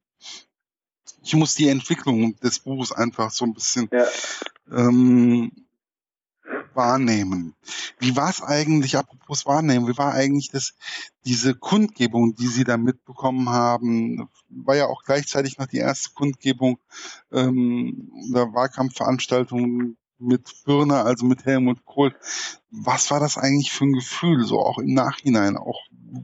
ich 1.23 1.33
muss 1.35 1.55
die 1.55 1.69
Entwicklung 1.69 2.35
des 2.39 2.59
Buches 2.59 2.91
einfach 2.91 3.31
so 3.31 3.45
ein 3.45 3.53
bisschen 3.53 3.89
ähm, 4.71 5.51
wahrnehmen. 6.73 7.55
Wie 7.99 8.15
war 8.15 8.29
es 8.29 8.41
eigentlich, 8.41 8.97
apropos 8.97 9.45
wahrnehmen, 9.45 9.87
wie 9.87 9.97
war 9.97 10.13
eigentlich 10.13 10.49
das, 10.49 10.73
diese 11.25 11.55
Kundgebung, 11.55 12.35
die 12.35 12.47
Sie 12.47 12.63
da 12.63 12.77
mitbekommen 12.77 13.49
haben? 13.49 14.29
War 14.49 14.75
ja 14.75 14.87
auch 14.87 15.03
gleichzeitig 15.03 15.57
noch 15.57 15.67
die 15.67 15.77
erste 15.77 16.11
Kundgebung 16.13 16.79
ähm, 17.31 18.11
oder 18.29 18.53
Wahlkampfveranstaltung 18.53 19.97
mit 20.21 20.49
Birner, 20.65 21.05
also 21.05 21.25
mit 21.25 21.45
Helmut 21.45 21.85
Kohl. 21.85 22.13
Was 22.71 23.11
war 23.11 23.19
das 23.19 23.37
eigentlich 23.37 23.71
für 23.71 23.85
ein 23.85 23.93
Gefühl, 23.93 24.43
so 24.43 24.59
auch 24.59 24.77
im 24.77 24.93
Nachhinein, 24.93 25.57
auch 25.57 25.81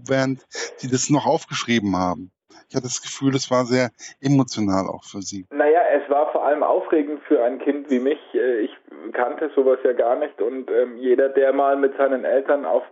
während 0.07 0.45
Sie 0.77 0.89
das 0.89 1.09
noch 1.09 1.25
aufgeschrieben 1.25 1.95
haben? 1.95 2.31
ich 2.69 2.75
hatte 2.75 2.87
das 2.87 3.01
Gefühl, 3.01 3.33
es 3.35 3.49
war 3.49 3.65
sehr 3.65 3.89
emotional 4.21 4.87
auch 4.87 5.03
für 5.03 5.21
Sie. 5.21 5.45
Naja, 5.51 5.81
es 5.95 6.09
war 6.09 6.31
vor 6.31 6.45
allem 6.45 6.63
aufregend 6.63 7.21
für 7.23 7.43
ein 7.43 7.59
Kind 7.59 7.89
wie 7.89 7.99
mich. 7.99 8.19
Äh, 8.33 8.59
ich 8.59 8.71
kannte 9.13 9.49
sowas 9.55 9.79
ja 9.83 9.93
gar 9.93 10.15
nicht 10.17 10.41
und 10.41 10.69
ähm, 10.69 10.97
jeder, 10.97 11.29
der 11.29 11.53
mal 11.53 11.77
mit 11.77 11.95
seinen 11.97 12.25
Eltern 12.25 12.65
auf 12.65 12.83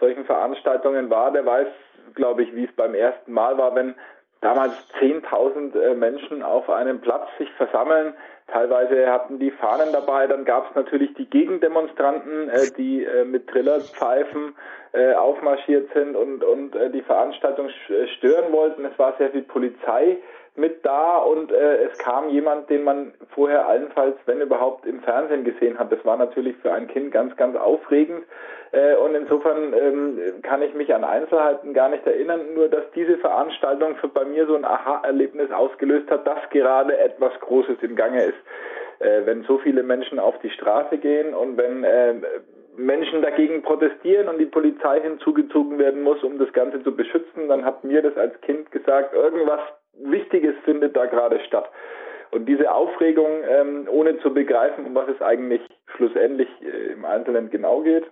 solchen 0.00 0.24
Veranstaltungen 0.24 1.10
war, 1.10 1.30
der 1.30 1.46
weiß, 1.46 1.68
glaube 2.14 2.42
ich, 2.42 2.54
wie 2.54 2.64
es 2.64 2.72
beim 2.74 2.94
ersten 2.94 3.32
Mal 3.32 3.56
war, 3.58 3.74
wenn 3.74 3.94
damals 4.40 4.72
10.000 5.00 5.78
äh, 5.78 5.94
Menschen 5.94 6.42
auf 6.42 6.68
einem 6.70 7.00
Platz 7.00 7.28
sich 7.38 7.50
versammeln. 7.52 8.14
Teilweise 8.48 9.10
hatten 9.10 9.38
die 9.38 9.50
Fahnen 9.50 9.92
dabei, 9.92 10.26
dann 10.26 10.44
gab 10.44 10.70
es 10.70 10.74
natürlich 10.74 11.14
die 11.14 11.28
Gegendemonstranten, 11.28 12.48
äh, 12.48 12.70
die 12.76 13.04
äh, 13.04 13.24
mit 13.24 13.48
Trillerpfeifen 13.48 14.54
aufmarschiert 14.92 15.88
sind 15.94 16.16
und, 16.16 16.42
und 16.42 16.74
die 16.92 17.02
Veranstaltung 17.02 17.68
stören 18.16 18.52
wollten. 18.52 18.84
Es 18.84 18.98
war 18.98 19.14
sehr 19.18 19.30
viel 19.30 19.42
Polizei 19.42 20.18
mit 20.60 20.84
da 20.84 21.18
und 21.18 21.50
äh, 21.50 21.84
es 21.84 21.98
kam 21.98 22.28
jemand, 22.28 22.68
den 22.70 22.84
man 22.84 23.12
vorher 23.34 23.66
allenfalls, 23.66 24.16
wenn 24.26 24.40
überhaupt, 24.40 24.86
im 24.86 25.00
Fernsehen 25.00 25.44
gesehen 25.44 25.78
hat. 25.78 25.90
Das 25.90 26.04
war 26.04 26.16
natürlich 26.16 26.56
für 26.58 26.72
ein 26.72 26.86
Kind 26.86 27.10
ganz, 27.12 27.34
ganz 27.36 27.56
aufregend. 27.56 28.24
Äh, 28.72 28.94
und 28.96 29.14
insofern 29.14 29.72
ähm, 29.72 30.18
kann 30.42 30.62
ich 30.62 30.74
mich 30.74 30.94
an 30.94 31.02
Einzelheiten 31.02 31.74
gar 31.74 31.88
nicht 31.88 32.06
erinnern, 32.06 32.54
nur 32.54 32.68
dass 32.68 32.84
diese 32.94 33.18
Veranstaltung 33.18 33.96
für 33.96 34.08
bei 34.08 34.24
mir 34.24 34.46
so 34.46 34.54
ein 34.54 34.64
Aha-Erlebnis 34.64 35.50
ausgelöst 35.50 36.10
hat, 36.10 36.26
dass 36.26 36.38
gerade 36.50 36.96
etwas 36.98 37.32
Großes 37.40 37.78
im 37.82 37.96
Gange 37.96 38.24
ist. 38.24 38.38
Äh, 39.00 39.22
wenn 39.24 39.42
so 39.44 39.58
viele 39.58 39.82
Menschen 39.82 40.18
auf 40.18 40.38
die 40.40 40.50
Straße 40.50 40.98
gehen 40.98 41.34
und 41.34 41.56
wenn 41.56 41.82
äh, 41.82 42.14
Menschen 42.76 43.22
dagegen 43.22 43.62
protestieren 43.62 44.28
und 44.28 44.38
die 44.38 44.46
Polizei 44.46 45.00
hinzugezogen 45.00 45.78
werden 45.78 46.02
muss, 46.02 46.22
um 46.22 46.38
das 46.38 46.52
Ganze 46.52 46.82
zu 46.82 46.94
beschützen, 46.94 47.48
dann 47.48 47.64
hat 47.64 47.82
mir 47.84 48.02
das 48.02 48.16
als 48.16 48.40
Kind 48.42 48.70
gesagt, 48.70 49.14
irgendwas 49.14 49.60
Wichtiges 50.04 50.54
findet 50.64 50.96
da 50.96 51.06
gerade 51.06 51.40
statt. 51.40 51.68
Und 52.30 52.46
diese 52.46 52.72
Aufregung, 52.72 53.42
ähm, 53.48 53.88
ohne 53.90 54.18
zu 54.20 54.32
begreifen, 54.32 54.86
um 54.86 54.94
was 54.94 55.08
es 55.08 55.20
eigentlich 55.20 55.62
schlussendlich 55.96 56.48
äh, 56.62 56.92
im 56.92 57.04
Einzelnen 57.04 57.50
genau 57.50 57.80
geht, 57.80 58.04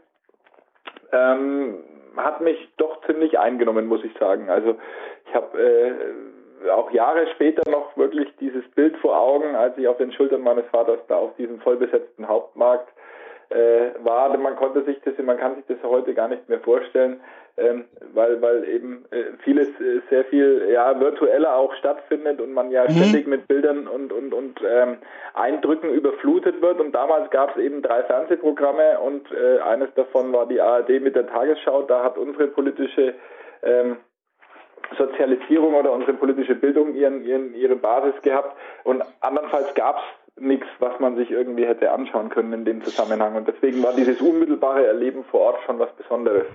ähm, 1.13 1.85
hat 2.17 2.41
mich 2.41 2.69
doch 2.79 3.01
ziemlich 3.07 3.39
eingenommen, 3.39 3.87
muss 3.87 4.03
ich 4.05 4.13
sagen. 4.19 4.51
Also 4.51 4.77
ich 5.27 5.35
habe 5.35 5.59
äh, 5.61 6.71
auch 6.71 6.91
Jahre 6.91 7.29
später 7.35 7.69
noch 7.71 7.97
wirklich 7.97 8.29
dieses 8.41 8.69
Bild 8.73 8.97
vor 8.99 9.17
Augen, 9.17 9.55
als 9.55 9.79
ich 9.79 9.87
auf 9.87 9.99
den 9.99 10.13
Schultern 10.13 10.41
meines 10.41 10.67
Vaters 10.67 10.99
da 11.07 11.17
auf 11.17 11.37
diesem 11.37 11.61
vollbesetzten 11.61 12.27
Hauptmarkt 12.27 12.89
äh, 13.51 13.91
war. 14.01 14.37
Man 14.37 14.57
konnte 14.57 14.83
sich 14.85 15.01
das, 15.05 15.15
man 15.19 15.39
kann 15.39 15.57
sich 15.57 15.65
das 15.67 15.79
heute 15.83 16.15
gar 16.15 16.29
nicht 16.29 16.49
mehr 16.49 16.61
vorstellen, 16.61 17.21
ähm, 17.59 17.85
weil 18.15 18.41
weil 18.41 18.69
eben 18.69 19.05
äh, 19.11 19.25
vieles 19.43 19.69
äh, 19.81 20.01
sehr 20.11 20.25
viel 20.27 20.69
ja 20.73 20.99
virtueller 20.99 21.57
auch 21.57 21.75
stattfindet 21.75 22.41
und 22.41 22.53
man 22.53 22.71
ja 22.71 22.85
mhm. 22.85 22.91
ständig 22.91 23.27
mit 23.27 23.49
Bildern 23.49 23.87
und 23.89 24.13
und 24.13 24.33
und 24.33 24.61
ähm, 24.67 24.99
Eindrücken 25.35 25.91
überflutet 25.91 26.61
wird. 26.63 26.81
Und 26.81 26.93
damals 26.93 27.31
gab 27.31 27.57
es 27.57 27.63
eben 27.63 27.83
drei 27.83 28.03
Fernsehprogramme 28.05 29.01
und 29.01 29.31
äh, 29.33 29.61
eines 29.61 29.93
davon 29.95 30.33
war 30.33 30.47
die 30.47 30.61
ARD 30.61 31.01
mit 31.01 31.17
der 31.17 31.27
Tagesschau. 31.27 31.83
Da 31.83 32.05
hat 32.05 32.17
unsere 32.17 32.47
politische 32.49 33.15
ähm, 33.63 33.97
Sozialisierung 34.97 35.75
oder 35.75 35.93
unsere 35.93 36.15
politische 36.15 36.55
Bildung 36.55 36.95
ihren, 36.95 37.25
ihren, 37.25 37.55
ihre 37.55 37.77
Basis 37.77 38.15
gehabt. 38.23 38.57
Und 38.85 39.03
andernfalls 39.21 39.75
gab 39.75 39.97
es 39.97 40.43
nichts, 40.43 40.67
was 40.79 40.99
man 41.01 41.17
sich 41.17 41.31
irgendwie 41.31 41.67
hätte 41.67 41.91
anschauen 41.91 42.29
können 42.29 42.53
in 42.53 42.65
dem 42.65 42.83
Zusammenhang. 42.83 43.35
Und 43.35 43.49
deswegen 43.49 43.83
war 43.83 43.93
dieses 43.93 44.21
unmittelbare 44.21 44.87
Erleben 44.87 45.25
vor 45.25 45.41
Ort 45.41 45.59
schon 45.67 45.79
was 45.79 45.93
Besonderes. 45.97 46.47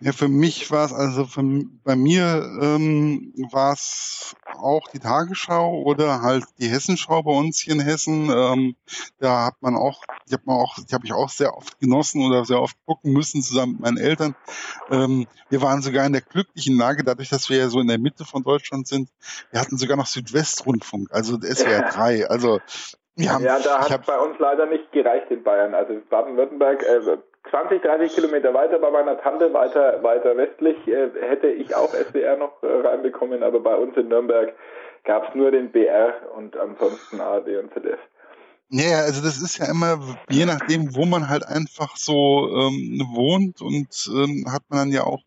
Ja, 0.00 0.12
für 0.12 0.28
mich 0.28 0.70
war 0.70 0.84
es 0.84 0.92
also 0.92 1.24
für, 1.24 1.42
bei 1.82 1.96
mir 1.96 2.48
ähm, 2.60 3.34
war 3.50 3.72
es 3.72 4.36
auch 4.56 4.86
die 4.92 5.00
Tagesschau 5.00 5.82
oder 5.82 6.22
halt 6.22 6.44
die 6.60 6.68
Hessenschau 6.68 7.24
bei 7.24 7.32
uns 7.32 7.58
hier 7.58 7.74
in 7.74 7.80
Hessen. 7.80 8.30
Ähm, 8.30 8.76
da 9.18 9.46
hat 9.46 9.54
man 9.60 9.74
auch, 9.74 10.04
die 10.28 10.34
hat 10.34 10.46
man 10.46 10.56
auch, 10.56 10.76
die 10.76 10.94
habe 10.94 11.04
ich 11.04 11.12
auch 11.12 11.28
sehr 11.28 11.56
oft 11.56 11.80
genossen 11.80 12.24
oder 12.24 12.44
sehr 12.44 12.62
oft 12.62 12.76
gucken 12.86 13.12
müssen 13.12 13.42
zusammen 13.42 13.72
mit 13.72 13.80
meinen 13.80 13.98
Eltern. 13.98 14.36
Ähm, 14.88 15.26
wir 15.48 15.62
waren 15.62 15.82
sogar 15.82 16.06
in 16.06 16.12
der 16.12 16.22
glücklichen 16.22 16.76
Lage, 16.78 17.02
dadurch, 17.02 17.30
dass 17.30 17.48
wir 17.48 17.56
ja 17.56 17.68
so 17.68 17.80
in 17.80 17.88
der 17.88 17.98
Mitte 17.98 18.24
von 18.24 18.44
Deutschland 18.44 18.86
sind. 18.86 19.10
Wir 19.50 19.60
hatten 19.60 19.78
sogar 19.78 19.96
noch 19.96 20.06
Südwestrundfunk, 20.06 21.08
also 21.10 21.40
SWR 21.40 21.90
3. 21.90 22.28
Also 22.38 22.60
wir 23.16 23.32
haben, 23.32 23.44
ja, 23.44 23.58
da 23.58 23.80
hat 23.80 24.00
es 24.00 24.06
bei 24.06 24.18
uns 24.18 24.38
leider 24.38 24.66
nicht 24.66 24.92
gereicht 24.92 25.28
in 25.30 25.42
Bayern. 25.42 25.74
Also 25.74 26.00
Baden-Württemberg, 26.08 26.84
äh, 26.84 27.18
20, 27.50 27.82
30 27.82 28.14
Kilometer 28.14 28.54
weiter 28.54 28.78
bei 28.78 28.90
meiner 28.90 29.20
Tante, 29.20 29.52
weiter, 29.52 30.02
weiter 30.02 30.36
westlich, 30.36 30.76
äh, 30.86 31.10
hätte 31.20 31.48
ich 31.48 31.74
auch 31.74 31.92
SWR 31.94 32.36
noch 32.36 32.62
äh, 32.62 32.66
reinbekommen, 32.66 33.42
aber 33.42 33.60
bei 33.60 33.74
uns 33.74 33.96
in 33.96 34.08
Nürnberg 34.08 34.52
gab 35.04 35.28
es 35.28 35.34
nur 35.34 35.50
den 35.50 35.70
BR 35.70 36.14
und 36.36 36.56
ansonsten 36.56 37.20
ARD 37.20 37.48
und 37.58 37.72
ZDF. 37.72 38.00
Ja, 38.70 38.98
also 38.98 39.22
das 39.22 39.40
ist 39.40 39.58
ja 39.58 39.70
immer, 39.70 39.98
je 40.28 40.44
nachdem, 40.44 40.94
wo 40.94 41.06
man 41.06 41.30
halt 41.30 41.46
einfach 41.46 41.96
so 41.96 42.50
ähm, 42.52 43.00
wohnt 43.14 43.62
und 43.62 44.10
ähm, 44.14 44.44
hat 44.52 44.62
man 44.68 44.80
dann 44.80 44.92
ja 44.92 45.04
auch, 45.04 45.22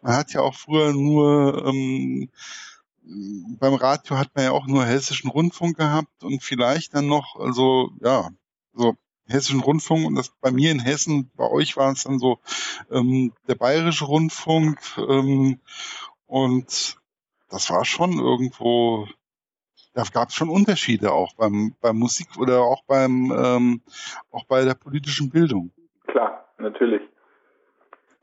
man 0.00 0.16
hat 0.16 0.32
ja 0.32 0.40
auch 0.40 0.54
früher 0.54 0.94
nur 0.94 1.66
ähm, 1.66 2.30
beim 3.58 3.74
Radio 3.74 4.16
hat 4.16 4.30
man 4.34 4.44
ja 4.44 4.52
auch 4.52 4.66
nur 4.66 4.84
hessischen 4.84 5.30
Rundfunk 5.30 5.76
gehabt 5.76 6.22
und 6.22 6.42
vielleicht 6.42 6.94
dann 6.94 7.06
noch, 7.08 7.36
also 7.38 7.90
ja, 8.00 8.28
so 8.74 8.94
Hessischen 9.28 9.60
Rundfunk 9.60 10.06
und 10.06 10.14
das 10.14 10.30
bei 10.40 10.50
mir 10.50 10.70
in 10.70 10.80
Hessen, 10.80 11.30
bei 11.36 11.48
euch 11.48 11.76
war 11.76 11.92
es 11.92 12.04
dann 12.04 12.18
so 12.18 12.38
ähm, 12.90 13.32
der 13.46 13.54
Bayerische 13.54 14.06
Rundfunk 14.06 14.78
ähm, 14.96 15.60
und 16.26 16.98
das 17.50 17.70
war 17.70 17.84
schon 17.84 18.18
irgendwo, 18.18 19.08
da 19.94 20.04
gab 20.12 20.28
es 20.28 20.34
schon 20.34 20.48
Unterschiede 20.48 21.12
auch 21.12 21.34
beim, 21.34 21.74
beim 21.80 21.96
Musik 21.96 22.28
oder 22.38 22.62
auch 22.62 22.82
beim 22.86 23.32
ähm, 23.32 23.82
auch 24.30 24.44
bei 24.44 24.64
der 24.64 24.74
politischen 24.74 25.30
Bildung. 25.30 25.72
Klar, 26.06 26.44
natürlich. 26.58 27.02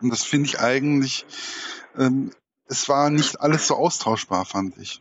Und 0.01 0.11
das 0.11 0.23
finde 0.23 0.49
ich 0.49 0.59
eigentlich, 0.59 1.25
ähm, 1.97 2.31
es 2.67 2.89
war 2.89 3.09
nicht 3.09 3.39
alles 3.41 3.67
so 3.67 3.75
austauschbar, 3.75 4.45
fand 4.45 4.77
ich. 4.77 4.99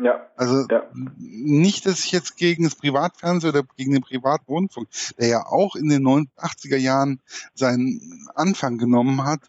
Ja. 0.00 0.26
Also 0.36 0.66
ja. 0.70 0.84
nicht, 0.92 1.86
dass 1.86 2.04
ich 2.04 2.12
jetzt 2.12 2.36
gegen 2.36 2.64
das 2.64 2.74
Privatfernsehen 2.74 3.52
oder 3.54 3.66
gegen 3.76 3.92
den 3.92 4.02
Privatrundfunk, 4.02 4.88
der 5.18 5.28
ja 5.28 5.46
auch 5.46 5.74
in 5.74 5.88
den 5.88 6.06
80er 6.06 6.76
Jahren 6.76 7.20
seinen 7.54 8.28
Anfang 8.34 8.78
genommen 8.78 9.24
hat, 9.24 9.40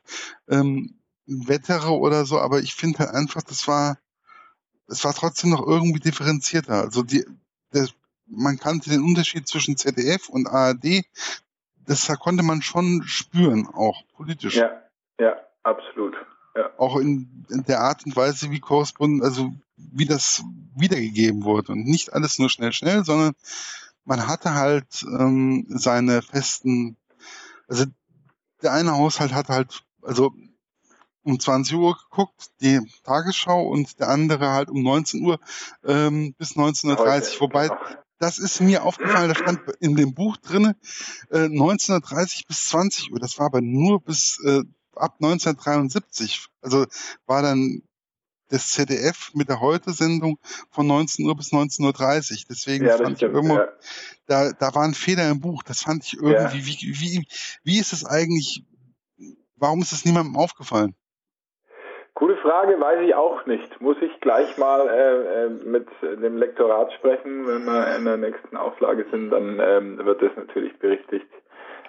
ähm, 0.47 0.99
wettere 1.25 1.91
oder 1.91 2.25
so, 2.25 2.39
aber 2.39 2.59
ich 2.59 2.73
finde 2.73 2.99
halt 2.99 3.11
einfach, 3.11 3.43
das 3.43 3.67
war, 3.67 3.97
es 4.87 5.03
war 5.03 5.13
trotzdem 5.13 5.51
noch 5.51 5.65
irgendwie 5.65 5.99
differenzierter. 5.99 6.81
Also 6.81 7.03
die, 7.03 7.25
das, 7.71 7.93
man 8.25 8.57
kannte 8.57 8.89
den 8.89 9.03
Unterschied 9.03 9.47
zwischen 9.47 9.77
ZDF 9.77 10.29
und 10.29 10.47
ARD, 10.47 11.03
das 11.85 12.05
da 12.05 12.15
konnte 12.15 12.43
man 12.43 12.61
schon 12.61 13.03
spüren, 13.03 13.67
auch 13.67 14.03
politisch. 14.15 14.55
Ja, 14.55 14.81
ja, 15.19 15.35
absolut. 15.63 16.15
Auch 16.77 16.97
in, 16.97 17.45
in 17.49 17.63
der 17.63 17.81
Art 17.81 18.05
und 18.05 18.15
Weise, 18.15 18.51
wie 18.51 18.59
Korrespondent, 18.59 19.23
also 19.23 19.53
wie 19.75 20.05
das 20.05 20.43
wiedergegeben 20.75 21.43
wurde. 21.43 21.71
Und 21.71 21.85
nicht 21.85 22.13
alles 22.13 22.39
nur 22.39 22.49
schnell, 22.49 22.73
schnell, 22.73 23.03
sondern 23.03 23.33
man 24.05 24.27
hatte 24.27 24.53
halt 24.53 25.03
ähm, 25.03 25.65
seine 25.69 26.21
festen, 26.21 26.97
also 27.67 27.85
der 28.61 28.73
eine 28.73 28.93
Haushalt 28.93 29.33
hat 29.33 29.49
halt, 29.49 29.83
also 30.01 30.33
um 31.23 31.39
20 31.39 31.75
Uhr 31.75 31.97
geguckt, 32.09 32.49
die 32.61 32.79
Tagesschau 33.03 33.67
und 33.67 33.99
der 33.99 34.09
andere 34.09 34.49
halt 34.49 34.69
um 34.69 34.81
19 34.81 35.23
Uhr 35.23 35.39
ähm, 35.85 36.33
bis 36.37 36.55
19.30 36.55 37.35
Uhr. 37.35 37.41
Wobei, 37.41 37.67
genau. 37.67 37.79
das 38.19 38.39
ist 38.39 38.61
mir 38.61 38.83
aufgefallen, 38.83 39.29
da 39.29 39.35
stand 39.35 39.61
in 39.79 39.95
dem 39.95 40.13
Buch 40.13 40.37
drinne 40.37 40.75
äh, 41.29 41.45
19.30 41.45 42.47
bis 42.47 42.65
20 42.69 43.11
Uhr. 43.11 43.19
Das 43.19 43.37
war 43.37 43.47
aber 43.47 43.61
nur 43.61 44.01
bis 44.01 44.39
äh, 44.45 44.63
ab 44.99 45.15
1973. 45.19 46.47
Also 46.61 46.85
war 47.25 47.41
dann 47.41 47.81
das 48.49 48.71
ZDF 48.71 49.31
mit 49.35 49.49
der 49.49 49.61
Heute-Sendung 49.61 50.39
von 50.71 50.87
19 50.87 51.25
Uhr 51.25 51.35
bis 51.35 51.53
19.30 51.53 51.85
Uhr. 51.85 52.45
Deswegen 52.49 52.85
ja, 52.85 52.97
fand 52.97 53.17
ich 53.17 53.23
irgendwo, 53.23 53.57
ja. 53.57 53.67
da, 54.27 54.51
da 54.51 54.73
war 54.73 54.83
ein 54.83 54.93
Fehler 54.93 55.29
im 55.29 55.39
Buch. 55.39 55.63
Das 55.63 55.83
fand 55.83 56.03
ich 56.03 56.13
irgendwie, 56.13 56.57
ja. 56.57 56.65
wie, 56.65 56.99
wie, 56.99 57.27
wie 57.63 57.79
ist 57.79 57.93
es 57.93 58.05
eigentlich, 58.05 58.65
warum 59.55 59.81
ist 59.81 59.91
es 59.91 60.05
niemandem 60.05 60.35
aufgefallen? 60.35 60.95
Gute 62.15 62.35
Frage, 62.37 62.77
weiß 62.77 62.99
ich 63.07 63.15
auch 63.15 63.45
nicht. 63.45 63.79
Muss 63.79 63.95
ich 64.01 64.19
gleich 64.19 64.57
mal 64.57 64.89
äh, 64.89 65.45
äh 65.45 65.49
mit 65.49 65.87
dem 66.01 66.35
Lektorat 66.35 66.91
sprechen. 66.93 67.47
Wenn 67.47 67.63
wir 67.63 67.95
in 67.95 68.03
der 68.03 68.17
nächsten 68.17 68.57
Auflage 68.57 69.05
sind, 69.09 69.29
dann 69.29 69.57
ähm, 69.61 70.05
wird 70.05 70.21
das 70.21 70.31
natürlich 70.35 70.77
berichtigt. 70.79 71.29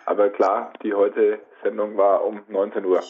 Aber 0.06 0.30
klar, 0.30 0.72
die 0.82 0.94
heute 0.94 1.40
Sendung 1.62 1.96
war 1.96 2.24
um 2.24 2.42
19 2.48 2.84
Uhr. 2.84 3.02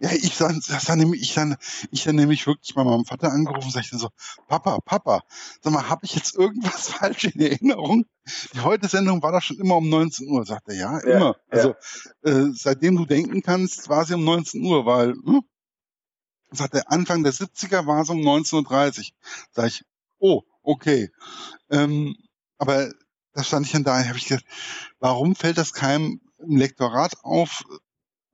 Ja, 0.00 0.10
ich 0.12 0.38
dann, 0.38 0.62
das 0.68 0.84
dann 0.84 0.98
nämlich, 0.98 1.22
ich 1.22 1.34
dann, 1.34 1.56
ich 1.90 2.04
dann 2.04 2.14
nämlich 2.14 2.46
wirklich 2.46 2.72
bei 2.74 2.84
meinem 2.84 3.04
Vater 3.04 3.32
angerufen 3.32 3.66
und 3.66 3.72
sagte 3.72 3.98
so, 3.98 4.10
Papa, 4.46 4.78
Papa, 4.84 5.24
sag 5.60 5.72
mal, 5.72 5.88
habe 5.88 6.04
ich 6.04 6.14
jetzt 6.14 6.36
irgendwas 6.36 6.88
falsch 6.92 7.24
in 7.24 7.40
Erinnerung? 7.40 8.06
Die 8.54 8.60
heute 8.60 8.86
Sendung 8.86 9.22
war 9.22 9.32
doch 9.32 9.42
schon 9.42 9.58
immer 9.58 9.76
um 9.76 9.88
19 9.88 10.28
Uhr, 10.28 10.46
sagt 10.46 10.68
er, 10.68 10.76
ja, 10.76 10.98
immer. 11.00 11.18
Ja, 11.20 11.34
also, 11.50 11.74
Äh, 12.22 12.52
seitdem 12.52 12.96
du 12.96 13.06
denken 13.06 13.42
kannst, 13.42 13.88
war 13.88 14.04
sie 14.04 14.14
um 14.14 14.24
19 14.24 14.62
Uhr, 14.64 14.86
weil, 14.86 15.14
hm? 15.14 15.42
Sagt 16.50 16.74
er, 16.74 16.90
Anfang 16.90 17.24
der 17.24 17.32
70er 17.32 17.86
war 17.86 18.02
es 18.02 18.08
um 18.08 18.20
19.30 18.20 18.98
Uhr. 18.98 19.04
Sag 19.50 19.66
ich, 19.66 19.84
oh, 20.18 20.42
okay. 20.62 21.10
Ähm, 21.70 22.16
aber 22.56 22.90
da 23.38 23.44
stand 23.44 23.66
ich 23.66 23.72
dann 23.72 23.84
da, 23.84 24.04
habe 24.04 24.18
ich 24.18 24.26
gedacht, 24.26 24.44
warum 24.98 25.36
fällt 25.36 25.58
das 25.58 25.72
keinem 25.72 26.20
im 26.38 26.56
Lektorat 26.56 27.12
auf? 27.22 27.64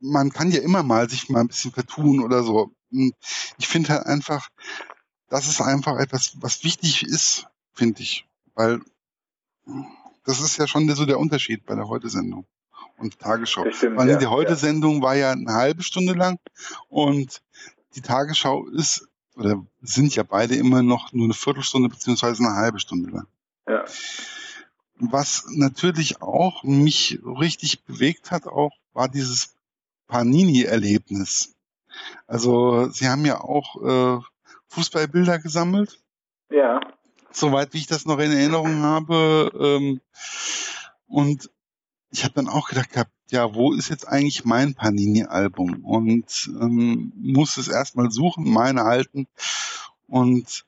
Man 0.01 0.31
kann 0.31 0.51
ja 0.51 0.63
immer 0.63 0.83
mal 0.83 1.11
sich 1.11 1.29
mal 1.29 1.41
ein 1.41 1.49
bisschen 1.49 1.73
vertun 1.73 2.21
oder 2.21 2.43
so. 2.43 2.73
Ich 3.59 3.69
finde 3.69 3.91
halt 3.91 4.07
einfach, 4.07 4.49
das 5.29 5.47
ist 5.47 5.61
einfach 5.61 5.99
etwas, 5.99 6.33
was 6.41 6.65
wichtig 6.65 7.03
ist, 7.03 7.47
finde 7.75 8.03
ich. 8.03 8.27
Weil 8.55 8.81
das 10.25 10.41
ist 10.41 10.57
ja 10.57 10.67
schon 10.67 10.89
so 10.95 11.05
der 11.05 11.19
Unterschied 11.19 11.67
bei 11.67 11.75
der 11.75 11.87
Heute-Sendung 11.87 12.47
und 12.97 13.19
Tagesschau. 13.19 13.71
Stimmt, 13.71 13.99
Weil 13.99 14.09
ja, 14.09 14.17
die 14.17 14.27
Heute-Sendung 14.27 14.97
ja. 14.97 15.03
war 15.03 15.17
ja 15.17 15.33
eine 15.33 15.53
halbe 15.53 15.83
Stunde 15.83 16.15
lang 16.15 16.39
und 16.89 17.43
die 17.95 18.01
Tagesschau 18.01 18.69
ist 18.69 19.07
oder 19.37 19.67
sind 19.83 20.17
ja 20.17 20.23
beide 20.23 20.55
immer 20.55 20.83
noch 20.83 21.13
nur 21.13 21.25
eine 21.25 21.35
Viertelstunde 21.35 21.91
beziehungsweise 21.91 22.43
eine 22.43 22.55
halbe 22.55 22.79
Stunde 22.81 23.11
lang. 23.11 23.27
Ja. 23.69 23.85
Was 24.97 25.45
natürlich 25.51 26.23
auch 26.23 26.63
mich 26.63 27.21
richtig 27.25 27.85
bewegt 27.85 28.31
hat, 28.31 28.47
auch 28.47 28.73
war 28.93 29.09
dieses 29.09 29.57
Panini-Erlebnis. 30.07 31.55
Also 32.27 32.89
sie 32.91 33.09
haben 33.09 33.25
ja 33.25 33.41
auch 33.41 33.83
äh, 33.83 34.23
Fußballbilder 34.69 35.39
gesammelt. 35.39 36.01
Ja. 36.51 36.81
Soweit 37.31 37.73
wie 37.75 37.79
ich 37.79 37.87
das 37.87 38.07
noch 38.07 38.19
in 38.19 38.31
Erinnerung 38.31 38.83
habe. 38.83 39.51
Ähm, 39.59 40.01
und 41.07 41.51
ich 42.11 42.25
habe 42.25 42.35
dann 42.35 42.49
auch 42.49 42.69
gedacht 42.69 42.91
gehabt, 42.91 43.11
ja, 43.31 43.55
wo 43.55 43.73
ist 43.73 43.89
jetzt 43.89 44.07
eigentlich 44.07 44.45
mein 44.45 44.75
Panini-Album? 44.75 45.85
Und 45.85 46.51
ähm, 46.61 47.13
muss 47.17 47.57
es 47.57 47.69
erstmal 47.69 48.11
suchen, 48.11 48.49
meine 48.49 48.83
alten. 48.83 49.27
Und 50.07 50.65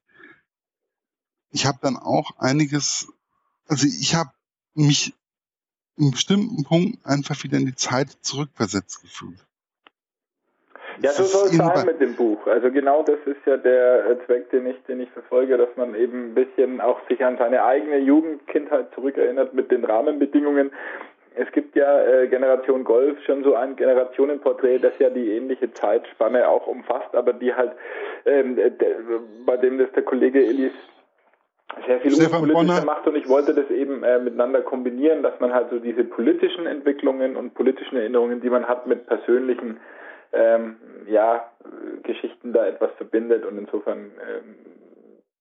ich 1.51 1.67
habe 1.67 1.79
dann 1.81 1.97
auch 1.97 2.33
einiges, 2.39 3.09
also 3.69 3.87
ich 3.87 4.15
habe 4.15 4.31
mich 4.75 5.15
in 5.99 6.11
bestimmten 6.11 6.65
Punkten 6.65 6.99
einfach 7.05 7.43
wieder 7.43 7.57
in 7.57 7.67
die 7.67 7.75
Zeit 7.75 8.11
zurückversetzt 8.21 9.03
gefühlt. 9.03 9.47
Ja, 11.03 11.11
so 11.11 11.25
soll 11.25 11.49
es 11.49 11.57
sein 11.57 11.87
mit 11.87 12.01
dem 12.01 12.15
Buch. 12.15 12.47
Also 12.47 12.71
genau 12.71 13.03
das 13.03 13.19
ist 13.27 13.45
ja 13.45 13.57
der 13.57 14.11
äh, 14.11 14.27
Zweck, 14.27 14.51
den 14.51 14.67
ich, 14.67 14.77
den 14.85 15.01
ich 15.01 15.11
verfolge, 15.11 15.59
dass 15.59 15.69
man 15.77 15.95
eben 15.95 16.31
ein 16.31 16.35
bisschen 16.35 16.81
auch 16.81 16.99
sich 17.09 17.23
an 17.23 17.37
seine 17.37 17.63
eigene 17.65 17.99
Jugendkindheit 17.99 18.95
zurückerinnert 18.95 19.53
mit 19.53 19.71
den 19.71 19.85
Rahmenbedingungen. 19.85 20.71
Es 21.35 21.53
gibt 21.53 21.77
ja 21.77 22.01
äh, 22.03 22.29
Generation 22.29 22.83
Golf 22.85 23.23
schon 23.27 23.45
so 23.45 23.55
ein 23.55 23.77
Generationenporträt, 23.77 24.79
das 24.79 24.99
ja 24.99 25.11
die 25.11 25.33
ähnliche 25.33 25.71
Zeitspanne 25.75 26.49
auch 26.49 26.67
umfasst, 26.67 27.15
aber 27.15 27.35
die 27.35 27.53
halt, 27.53 27.73
ähm, 28.25 28.57
der, 28.57 28.71
bei 29.45 29.59
dem 29.59 29.77
das 29.77 29.93
der 29.93 30.03
Kollege 30.03 30.43
Elis 30.43 30.73
sehr 31.85 32.01
viel 32.01 32.29
politischer 32.29 32.85
macht 32.85 33.07
und 33.07 33.17
ich 33.17 33.29
wollte 33.29 33.55
das 33.55 33.71
eben 33.71 34.03
äh, 34.03 34.19
miteinander 34.19 34.63
kombinieren, 34.63 35.23
dass 35.23 35.39
man 35.41 35.53
halt 35.53 35.71
so 35.71 35.79
diese 35.79 36.05
politischen 36.05 36.67
Entwicklungen 36.67 37.37
und 37.37 37.55
politischen 37.55 37.97
Erinnerungen, 37.97 38.41
die 38.41 38.51
man 38.51 38.67
hat, 38.67 38.87
mit 38.87 39.07
persönlichen 39.07 39.79
ähm, 40.33 40.77
ja, 41.07 41.45
Geschichten 42.03 42.53
da 42.53 42.67
etwas 42.67 42.91
verbindet 42.97 43.45
und 43.45 43.59
insofern 43.59 43.99
ähm, 43.99 44.55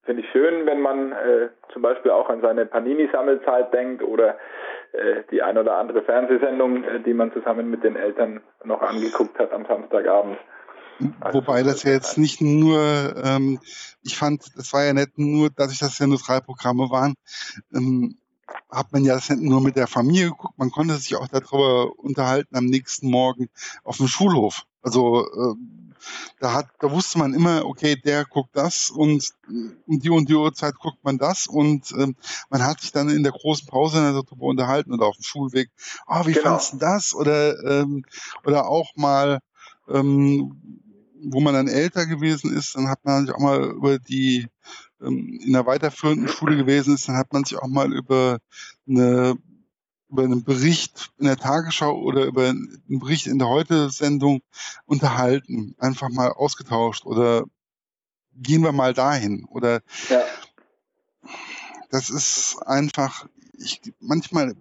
finde 0.03 0.21
ich 0.21 0.29
schön, 0.31 0.65
wenn 0.65 0.81
man 0.81 1.11
äh, 1.11 1.49
zum 1.73 1.81
Beispiel 1.81 2.11
auch 2.11 2.29
an 2.29 2.41
seine 2.41 2.65
Panini-Sammelzeit 2.65 3.73
denkt 3.73 4.03
oder 4.03 4.37
äh, 4.93 5.23
die 5.31 5.41
ein 5.41 5.57
oder 5.57 5.77
andere 5.77 6.03
Fernsehsendung, 6.03 6.83
äh, 6.83 6.99
die 6.99 7.13
man 7.13 7.33
zusammen 7.33 7.69
mit 7.69 7.83
den 7.83 7.95
Eltern 7.95 8.41
noch 8.63 8.81
angeguckt 8.81 9.37
hat 9.39 9.51
am 9.51 9.65
Samstagabend. 9.65 10.37
Also 11.19 11.39
Wobei 11.39 11.63
das 11.63 11.83
ja 11.83 11.91
jetzt 11.91 12.17
nicht 12.17 12.41
nur, 12.41 13.15
ähm, 13.23 13.59
ich 14.01 14.17
fand, 14.17 14.51
das 14.55 14.71
war 14.73 14.83
ja 14.83 14.93
nicht 14.93 15.17
nur, 15.17 15.49
dass 15.49 15.71
ich 15.71 15.79
das 15.79 15.97
ja 15.99 16.07
nur 16.07 16.19
drei 16.19 16.39
Programme 16.39 16.89
waren, 16.89 17.15
ähm, 17.73 18.17
hat 18.69 18.91
man 18.93 19.03
ja 19.03 19.15
das 19.15 19.29
nur 19.29 19.61
mit 19.61 19.75
der 19.75 19.87
Familie 19.87 20.29
geguckt, 20.29 20.57
man 20.57 20.71
konnte 20.71 20.95
sich 20.95 21.15
auch 21.15 21.27
darüber 21.27 21.91
unterhalten 21.99 22.55
am 22.55 22.65
nächsten 22.65 23.09
Morgen 23.09 23.49
auf 23.83 23.97
dem 23.97 24.07
Schulhof. 24.07 24.63
Also 24.81 25.25
äh, 25.25 25.55
da 26.39 26.53
hat, 26.53 26.67
da 26.79 26.91
wusste 26.91 27.17
man 27.17 27.33
immer, 27.33 27.65
okay, 27.65 27.95
der 27.95 28.25
guckt 28.25 28.51
das 28.53 28.89
und 28.89 29.33
um 29.47 29.99
die 29.99 30.09
und 30.09 30.29
die 30.29 30.35
Uhrzeit 30.35 30.75
guckt 30.75 31.03
man 31.03 31.17
das 31.17 31.47
und 31.47 31.91
ähm, 31.93 32.15
man 32.49 32.63
hat 32.63 32.81
sich 32.81 32.91
dann 32.91 33.09
in 33.09 33.23
der 33.23 33.31
großen 33.31 33.67
Pause 33.67 33.97
darüber 34.13 34.45
unterhalten 34.45 34.93
oder 34.93 35.07
auf 35.07 35.15
dem 35.15 35.23
Schulweg, 35.23 35.71
ah, 36.05 36.21
oh, 36.21 36.27
wie 36.27 36.33
genau. 36.33 36.51
fandst 36.51 36.73
du 36.73 36.77
das? 36.77 37.15
Oder 37.15 37.63
ähm, 37.63 38.05
oder 38.43 38.67
auch 38.67 38.95
mal 38.95 39.39
ähm, 39.89 40.83
wo 41.23 41.39
man 41.39 41.53
dann 41.53 41.67
älter 41.67 42.05
gewesen 42.05 42.55
ist, 42.55 42.75
dann 42.75 42.89
hat 42.89 43.03
man 43.03 43.25
sich 43.25 43.35
auch 43.35 43.39
mal 43.39 43.63
über 43.63 43.99
die 43.99 44.47
ähm, 45.01 45.39
in 45.43 45.53
der 45.53 45.65
weiterführenden 45.65 46.27
Schule 46.27 46.57
gewesen 46.57 46.95
ist, 46.95 47.07
dann 47.07 47.17
hat 47.17 47.33
man 47.33 47.43
sich 47.43 47.57
auch 47.57 47.67
mal 47.67 47.93
über 47.93 48.39
eine 48.87 49.37
über 50.09 50.23
einen 50.23 50.43
Bericht 50.43 51.11
in 51.17 51.25
der 51.25 51.37
Tagesschau 51.37 51.99
oder 51.99 52.25
über 52.25 52.49
einen 52.49 52.99
Bericht 52.99 53.27
in 53.27 53.39
der 53.39 53.49
Heute-Sendung 53.49 54.41
unterhalten, 54.85 55.75
einfach 55.79 56.09
mal 56.09 56.31
ausgetauscht 56.31 57.05
oder 57.05 57.45
gehen 58.33 58.61
wir 58.61 58.71
mal 58.71 58.93
dahin 58.93 59.45
oder 59.45 59.81
ja. 60.09 60.21
das 61.89 62.09
ist 62.09 62.57
einfach 62.65 63.27
ich, 63.57 63.81
manchmal 63.99 64.55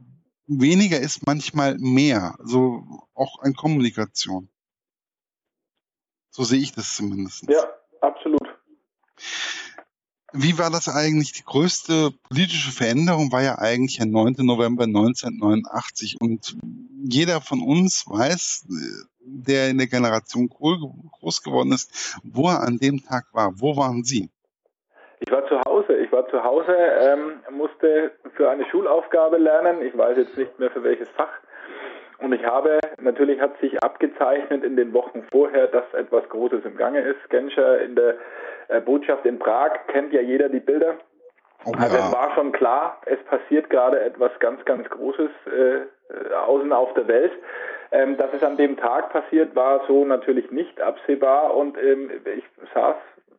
weniger 0.47 1.01
ist 1.01 1.27
manchmal 1.27 1.79
mehr, 1.79 2.37
so 2.43 3.07
auch 3.15 3.41
an 3.41 3.55
Kommunikation. 3.55 4.49
So 6.37 6.43
sehe 6.43 6.59
ich 6.59 6.73
das 6.73 6.97
zumindest. 6.97 7.49
Ja, 7.49 7.63
absolut. 8.01 8.43
Wie 10.33 10.59
war 10.59 10.69
das 10.69 10.89
eigentlich? 10.89 11.31
Die 11.31 11.45
größte 11.45 12.11
politische 12.29 12.73
Veränderung 12.73 13.31
war 13.31 13.43
ja 13.43 13.59
eigentlich 13.59 13.99
der 13.99 14.07
9. 14.07 14.35
November 14.39 14.83
1989. 14.83 16.17
Und 16.21 16.57
jeder 17.05 17.41
von 17.41 17.63
uns 17.63 18.05
weiß, 18.09 18.67
der 19.21 19.69
in 19.71 19.79
der 19.79 19.87
Generation 19.87 20.49
groß 20.49 21.45
geworden 21.45 21.71
ist, 21.71 22.19
wo 22.25 22.49
er 22.49 22.63
an 22.63 22.79
dem 22.79 23.05
Tag 23.05 23.27
war. 23.33 23.53
Wo 23.61 23.77
waren 23.77 24.03
Sie? 24.03 24.29
Ich 25.21 25.31
war 25.31 25.47
zu 25.47 25.61
Hause. 25.65 25.97
Ich 25.99 26.11
war 26.11 26.29
zu 26.31 26.43
Hause, 26.43 26.75
ähm, 26.75 27.45
musste 27.57 28.11
für 28.35 28.51
eine 28.51 28.69
Schulaufgabe 28.73 29.37
lernen. 29.37 29.83
Ich 29.83 29.97
weiß 29.97 30.17
jetzt 30.17 30.37
nicht 30.37 30.59
mehr 30.59 30.73
für 30.73 30.83
welches 30.83 31.09
Fach. 31.11 31.31
Und 32.25 32.33
ich 32.33 32.45
habe, 32.47 32.81
natürlich 33.03 33.39
hat 33.39 33.61
sich 33.61 33.83
abgezeichnet 33.83 34.65
in 34.65 34.77
den 34.77 34.95
Wochen 34.95 35.25
vorher, 35.31 35.67
dass 35.67 35.85
etwas 35.93 36.27
Großes 36.31 36.65
im 36.65 36.75
Gange 36.75 37.01
ist. 37.01 37.29
Genscher 37.29 37.83
in 37.83 37.95
der 37.97 38.15
äh, 38.69 38.81
Botschaft 38.81 39.27
in 39.27 39.39
Prag 39.39 39.73
kennt 39.89 40.11
ja 40.15 40.23
jeder 40.23 40.49
die 40.49 40.61
Bilder. 40.61 40.95
Oh, 41.67 41.73
also 41.79 41.97
es 41.97 42.13
war 42.13 42.33
schon 42.35 42.53
klar, 42.53 42.99
es 43.05 43.23
passiert 43.25 43.69
gerade 43.69 44.01
etwas 44.01 44.31
ganz, 44.39 44.65
ganz 44.65 44.89
Großes 44.89 45.31
äh, 45.47 45.75
äh, 45.77 46.35
außen 46.47 46.73
auf 46.73 46.95
der 46.95 47.09
Welt. 47.09 47.33
Ähm, 47.93 48.17
dass 48.17 48.33
es 48.33 48.43
an 48.43 48.57
dem 48.57 48.79
Tag 48.79 49.11
passiert, 49.11 49.55
war 49.55 49.83
so 49.87 50.07
natürlich 50.07 50.51
nicht 50.51 50.81
absehbar 50.81 51.55
und 51.55 51.77
ähm, 51.77 52.11
ich 52.37 52.45
saß 52.73 52.97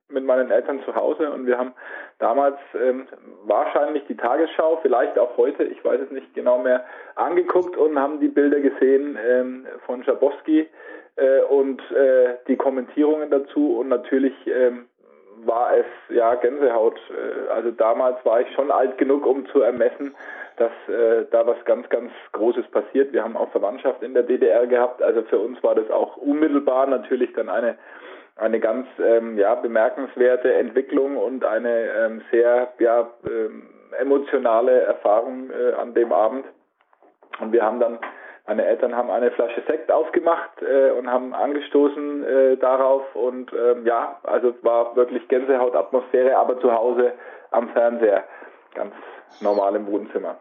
mit 0.10 0.24
meinen 0.24 0.52
Eltern 0.52 0.82
zu 0.86 0.96
Hause 0.96 1.32
und 1.32 1.48
wir 1.48 1.58
haben 1.58 1.74
damals 2.20 2.58
ähm, 2.80 3.08
wahrscheinlich 3.46 4.04
die 4.08 4.15
Tagesschau, 4.15 4.80
vielleicht 4.82 5.18
auch 5.18 5.36
heute, 5.38 5.63
ich 5.63 5.84
weiß 5.84 6.00
es 6.02 6.12
nicht 6.12 6.34
genau 6.34 6.60
mehr, 6.60 6.86
angeguckt 7.15 7.76
und 7.76 8.00
haben 8.00 8.20
die 8.20 8.28
Bilder 8.28 8.60
gesehen 8.60 9.18
ähm, 9.28 9.65
von 9.86 10.04
Schabowski 10.04 10.68
äh, 11.15 11.41
und 11.50 11.82
äh, 11.91 12.36
die 12.48 12.56
Kommentierungen 12.56 13.32
dazu 13.32 13.78
und 13.80 13.89
natürlich 13.89 14.36
ähm, 14.46 14.86
war 15.44 15.76
es 15.76 15.86
ja 16.10 16.36
Gänsehaut. 16.36 17.00
Äh, 17.10 17.52
also 17.52 17.72
damals 17.72 18.24
war 18.26 18.41
ich 18.41 18.48
schon 18.54 18.72
alt 18.72 18.98
genug, 18.98 19.26
um 19.26 19.48
zu 19.48 19.62
ermessen, 19.62 20.15
dass 20.58 20.72
äh, 20.88 21.26
da 21.32 21.46
was 21.46 21.58
ganz, 21.65 21.88
ganz 21.89 22.12
Großes 22.32 22.68
passiert. 22.68 23.12
Wir 23.12 23.24
haben 23.24 23.36
auch 23.36 23.52
Verwandtschaft 23.52 24.04
in 24.04 24.13
der 24.13 24.24
DDR 24.24 24.68
gehabt. 24.68 25.02
Also 25.02 25.24
für 25.24 25.39
uns 25.39 25.62
war 25.63 25.76
das 25.76 25.89
auch 25.89 26.18
unmittelbar 26.18 26.88
natürlich 26.88 27.34
dann 27.34 27.50
eine 27.50 27.78
eine 28.36 28.60
ganz 28.60 28.88
ähm, 29.00 29.38
ja, 29.38 29.56
bemerkenswerte 29.56 30.54
Entwicklung 30.54 31.17
und 31.17 31.45
eine 31.45 31.89
ähm, 31.91 32.21
sehr 32.32 32.74
ja, 32.80 33.10
ähm, 33.26 33.69
emotionale 33.98 34.82
Erfahrung 34.82 35.50
äh, 35.52 35.74
an 35.74 35.93
dem 35.93 36.12
Abend. 36.12 36.45
Und 37.39 37.52
wir 37.52 37.63
haben 37.63 37.80
dann 37.80 38.00
meine 38.48 38.63
Eltern 38.63 38.95
haben 38.95 39.10
eine 39.10 39.32
Flasche 39.32 39.63
Sekt 39.67 39.91
aufgemacht 39.91 40.62
äh, 40.62 40.91
und 40.91 41.08
haben 41.08 41.34
angestoßen 41.34 42.24
äh, 42.24 42.58
darauf 42.58 43.04
und 43.15 43.52
ähm, 43.54 43.88
ja, 43.88 44.19
also 44.24 44.50
es 44.50 44.63
war 44.63 44.95
wirklich 44.95 45.28
Gänsehautatmosphäre, 45.30 46.38
aber 46.38 46.60
zu 46.62 46.71
Hause 46.71 47.13
am 47.50 47.69
Fernseher, 47.69 48.24
ganz 48.76 48.93
normal 49.39 49.76
im 49.76 49.88
Wohnzimmer. 49.88 50.38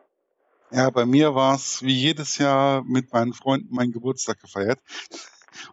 Ja, 0.70 0.90
bei 0.90 1.06
mir 1.06 1.34
war 1.34 1.54
es 1.54 1.82
wie 1.82 1.94
jedes 1.94 2.36
Jahr 2.38 2.82
mit 2.84 3.12
meinen 3.12 3.32
Freunden 3.32 3.74
meinen 3.74 3.92
Geburtstag 3.92 4.38
gefeiert. 4.40 4.80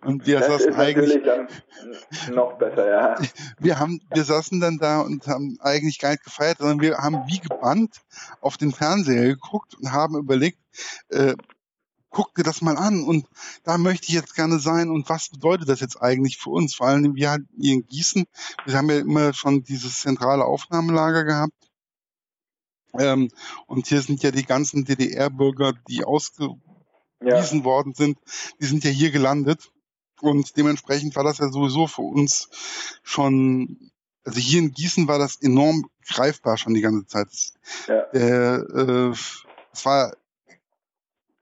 Und 0.03 0.25
wir 0.25 0.39
das 0.39 0.47
saßen 0.47 0.75
eigentlich 0.75 1.21
noch 2.31 2.57
besser, 2.57 2.89
ja. 2.89 3.15
Wir 3.59 3.79
haben, 3.79 4.01
wir 4.13 4.23
saßen 4.23 4.59
dann 4.59 4.77
da 4.77 5.01
und 5.01 5.27
haben 5.27 5.57
eigentlich 5.61 5.99
gar 5.99 6.11
nicht 6.11 6.23
gefeiert, 6.23 6.59
sondern 6.59 6.81
wir 6.81 6.97
haben 6.97 7.23
wie 7.27 7.39
gebannt 7.39 7.97
auf 8.41 8.57
den 8.57 8.71
Fernseher 8.71 9.23
geguckt 9.23 9.75
und 9.75 9.91
haben 9.91 10.17
überlegt, 10.17 10.59
äh, 11.09 11.35
guck 12.11 12.35
dir 12.35 12.43
das 12.43 12.61
mal 12.61 12.77
an 12.77 13.03
und 13.03 13.25
da 13.63 13.77
möchte 13.77 14.07
ich 14.07 14.13
jetzt 14.13 14.35
gerne 14.35 14.59
sein 14.59 14.89
und 14.89 15.09
was 15.09 15.29
bedeutet 15.29 15.69
das 15.69 15.79
jetzt 15.79 16.01
eigentlich 16.01 16.37
für 16.37 16.49
uns? 16.49 16.75
Vor 16.75 16.87
allem 16.87 17.15
wir 17.15 17.31
halt 17.31 17.43
hier 17.57 17.73
in 17.73 17.87
Gießen, 17.87 18.25
wir 18.65 18.77
haben 18.77 18.89
ja 18.89 18.99
immer 18.99 19.33
schon 19.33 19.63
dieses 19.63 20.01
zentrale 20.01 20.45
Aufnahmelager 20.45 21.23
gehabt. 21.23 21.53
Ähm, 22.99 23.29
und 23.67 23.87
hier 23.87 24.01
sind 24.01 24.21
ja 24.21 24.31
die 24.31 24.45
ganzen 24.45 24.83
DDR-Bürger, 24.83 25.73
die 25.87 26.03
ausgewiesen 27.21 27.59
ja. 27.59 27.65
worden 27.65 27.93
sind, 27.93 28.17
die 28.59 28.65
sind 28.65 28.83
ja 28.83 28.89
hier 28.89 29.11
gelandet. 29.11 29.71
Und 30.21 30.55
dementsprechend 30.55 31.15
war 31.15 31.23
das 31.23 31.39
ja 31.39 31.49
sowieso 31.49 31.87
für 31.87 32.03
uns 32.03 32.49
schon, 33.03 33.91
also 34.23 34.39
hier 34.39 34.59
in 34.59 34.71
Gießen 34.71 35.07
war 35.07 35.17
das 35.17 35.41
enorm 35.41 35.89
greifbar 36.07 36.57
schon 36.57 36.73
die 36.73 36.81
ganze 36.81 37.07
Zeit. 37.07 37.27
Ja. 37.87 38.01
Der, 38.13 38.65
äh, 38.73 39.09
es 39.73 39.85
war 39.85 40.13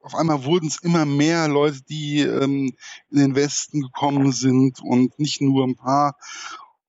auf 0.02 0.16
einmal 0.16 0.44
wurden 0.46 0.68
es 0.68 0.82
immer 0.82 1.06
mehr 1.06 1.48
Leute, 1.48 1.82
die 1.84 2.22
ähm, 2.22 2.74
in 3.12 3.18
den 3.18 3.36
Westen 3.36 3.82
gekommen 3.82 4.32
sind 4.32 4.82
und 4.82 5.20
nicht 5.20 5.42
nur 5.42 5.68
ein 5.68 5.76
paar. 5.76 6.16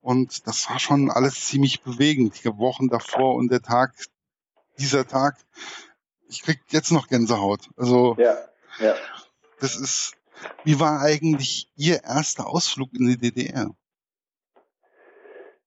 Und 0.01 0.47
das 0.47 0.71
war 0.71 0.79
schon 0.79 1.11
alles 1.11 1.47
ziemlich 1.47 1.83
bewegend. 1.83 2.43
Die 2.43 2.49
Wochen 2.57 2.89
davor 2.89 3.35
und 3.35 3.51
der 3.51 3.63
Tag, 3.63 3.95
dieser 4.79 5.07
Tag, 5.07 5.37
ich 6.29 6.43
krieg 6.43 6.61
jetzt 6.71 6.93
noch 6.93 7.09
Gänsehaut. 7.09 7.69
Also 7.77 8.17
ja, 8.19 8.39
ja. 8.81 8.95
das 9.61 9.77
ist. 9.77 10.17
Wie 10.65 10.81
war 10.81 11.03
eigentlich 11.03 11.71
Ihr 11.77 12.03
erster 12.03 12.47
Ausflug 12.47 12.89
in 12.95 13.09
die 13.09 13.19
DDR? 13.19 13.71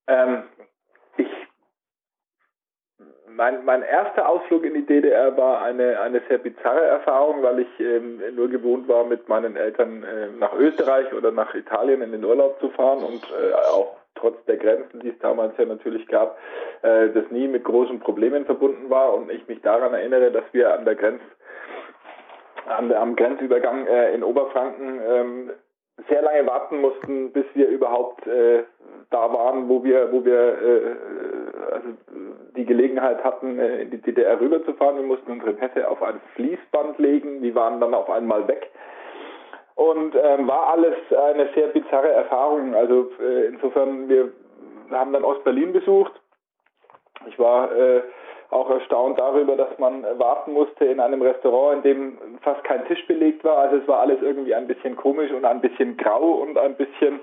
Ähm, 0.07 0.43
mein, 3.35 3.65
mein 3.65 3.81
erster 3.83 4.27
Ausflug 4.27 4.63
in 4.65 4.73
die 4.73 4.85
DDR 4.85 5.35
war 5.37 5.61
eine, 5.61 5.99
eine 5.99 6.21
sehr 6.27 6.37
bizarre 6.37 6.85
Erfahrung, 6.85 7.43
weil 7.43 7.59
ich 7.59 7.79
ähm, 7.79 8.21
nur 8.35 8.49
gewohnt 8.49 8.87
war, 8.87 9.03
mit 9.05 9.27
meinen 9.27 9.55
Eltern 9.55 10.03
äh, 10.03 10.27
nach 10.37 10.53
Österreich 10.53 11.11
oder 11.13 11.31
nach 11.31 11.53
Italien 11.55 12.01
in 12.01 12.11
den 12.11 12.23
Urlaub 12.23 12.59
zu 12.59 12.69
fahren 12.69 13.03
und 13.03 13.23
äh, 13.23 13.53
auch 13.53 13.97
trotz 14.15 14.43
der 14.45 14.57
Grenzen, 14.57 14.99
die 14.99 15.09
es 15.09 15.19
damals 15.19 15.57
ja 15.57 15.65
natürlich 15.65 16.07
gab, 16.07 16.37
äh, 16.83 17.09
das 17.09 17.29
nie 17.31 17.47
mit 17.47 17.63
großen 17.63 17.99
Problemen 17.99 18.45
verbunden 18.45 18.89
war 18.89 19.13
und 19.13 19.31
ich 19.31 19.47
mich 19.47 19.61
daran 19.61 19.93
erinnere, 19.93 20.31
dass 20.31 20.45
wir 20.51 20.73
an 20.73 20.85
der 20.85 20.95
Grenz 20.95 21.21
der, 22.67 23.01
am 23.01 23.15
Grenzübergang 23.15 23.87
äh, 23.87 24.13
in 24.13 24.23
Oberfranken 24.23 24.99
ähm, 25.07 25.51
sehr 26.09 26.21
lange 26.21 26.45
warten 26.47 26.81
mussten, 26.81 27.31
bis 27.31 27.45
wir 27.53 27.67
überhaupt 27.67 28.25
äh, 28.27 28.63
da 29.09 29.31
waren, 29.31 29.69
wo 29.69 29.83
wir, 29.83 30.11
wo 30.11 30.25
wir 30.25 30.39
äh, 30.39 31.71
also 31.71 31.89
die 32.55 32.65
Gelegenheit 32.65 33.23
hatten, 33.23 33.59
äh, 33.59 33.83
in 33.83 33.91
die 33.91 34.01
DDR 34.01 34.39
rüberzufahren. 34.39 34.97
Wir 34.97 35.05
mussten 35.05 35.31
unsere 35.31 35.53
Pässe 35.53 35.87
auf 35.87 36.01
ein 36.01 36.19
Fließband 36.35 36.97
legen, 36.97 37.41
die 37.41 37.53
waren 37.53 37.79
dann 37.79 37.93
auf 37.93 38.09
einmal 38.09 38.47
weg. 38.47 38.71
Und 39.75 40.15
ähm, 40.15 40.47
war 40.47 40.73
alles 40.73 40.95
eine 41.11 41.49
sehr 41.55 41.67
bizarre 41.67 42.11
Erfahrung. 42.11 42.75
Also 42.75 43.11
äh, 43.19 43.47
insofern, 43.47 44.07
wir 44.07 44.31
haben 44.91 45.13
dann 45.13 45.23
Ostberlin 45.23 45.73
besucht. 45.73 46.13
Ich 47.27 47.37
war 47.39 47.71
äh, 47.75 48.01
auch 48.53 48.69
erstaunt 48.69 49.19
darüber, 49.19 49.55
dass 49.55 49.77
man 49.79 50.03
warten 50.17 50.53
musste 50.53 50.85
in 50.85 50.99
einem 50.99 51.21
Restaurant, 51.21 51.77
in 51.77 51.81
dem 51.83 52.17
fast 52.41 52.63
kein 52.63 52.85
Tisch 52.85 53.05
belegt 53.07 53.43
war. 53.43 53.57
Also 53.57 53.77
es 53.77 53.87
war 53.87 53.99
alles 53.99 54.21
irgendwie 54.21 54.53
ein 54.53 54.67
bisschen 54.67 54.95
komisch 54.95 55.31
und 55.31 55.45
ein 55.45 55.61
bisschen 55.61 55.97
grau 55.97 56.41
und 56.41 56.57
ein 56.57 56.75
bisschen 56.75 57.19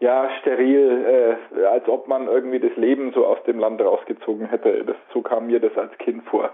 ja 0.00 0.28
steril, 0.40 1.38
äh, 1.56 1.64
als 1.64 1.88
ob 1.88 2.08
man 2.08 2.26
irgendwie 2.26 2.58
das 2.58 2.76
Leben 2.76 3.12
so 3.14 3.26
aus 3.26 3.42
dem 3.44 3.58
Land 3.58 3.80
rausgezogen 3.80 4.46
hätte. 4.46 4.84
Das, 4.84 4.96
so 5.12 5.22
kam 5.22 5.46
mir 5.46 5.60
das 5.60 5.76
als 5.78 5.96
Kind 5.98 6.24
vor. 6.24 6.50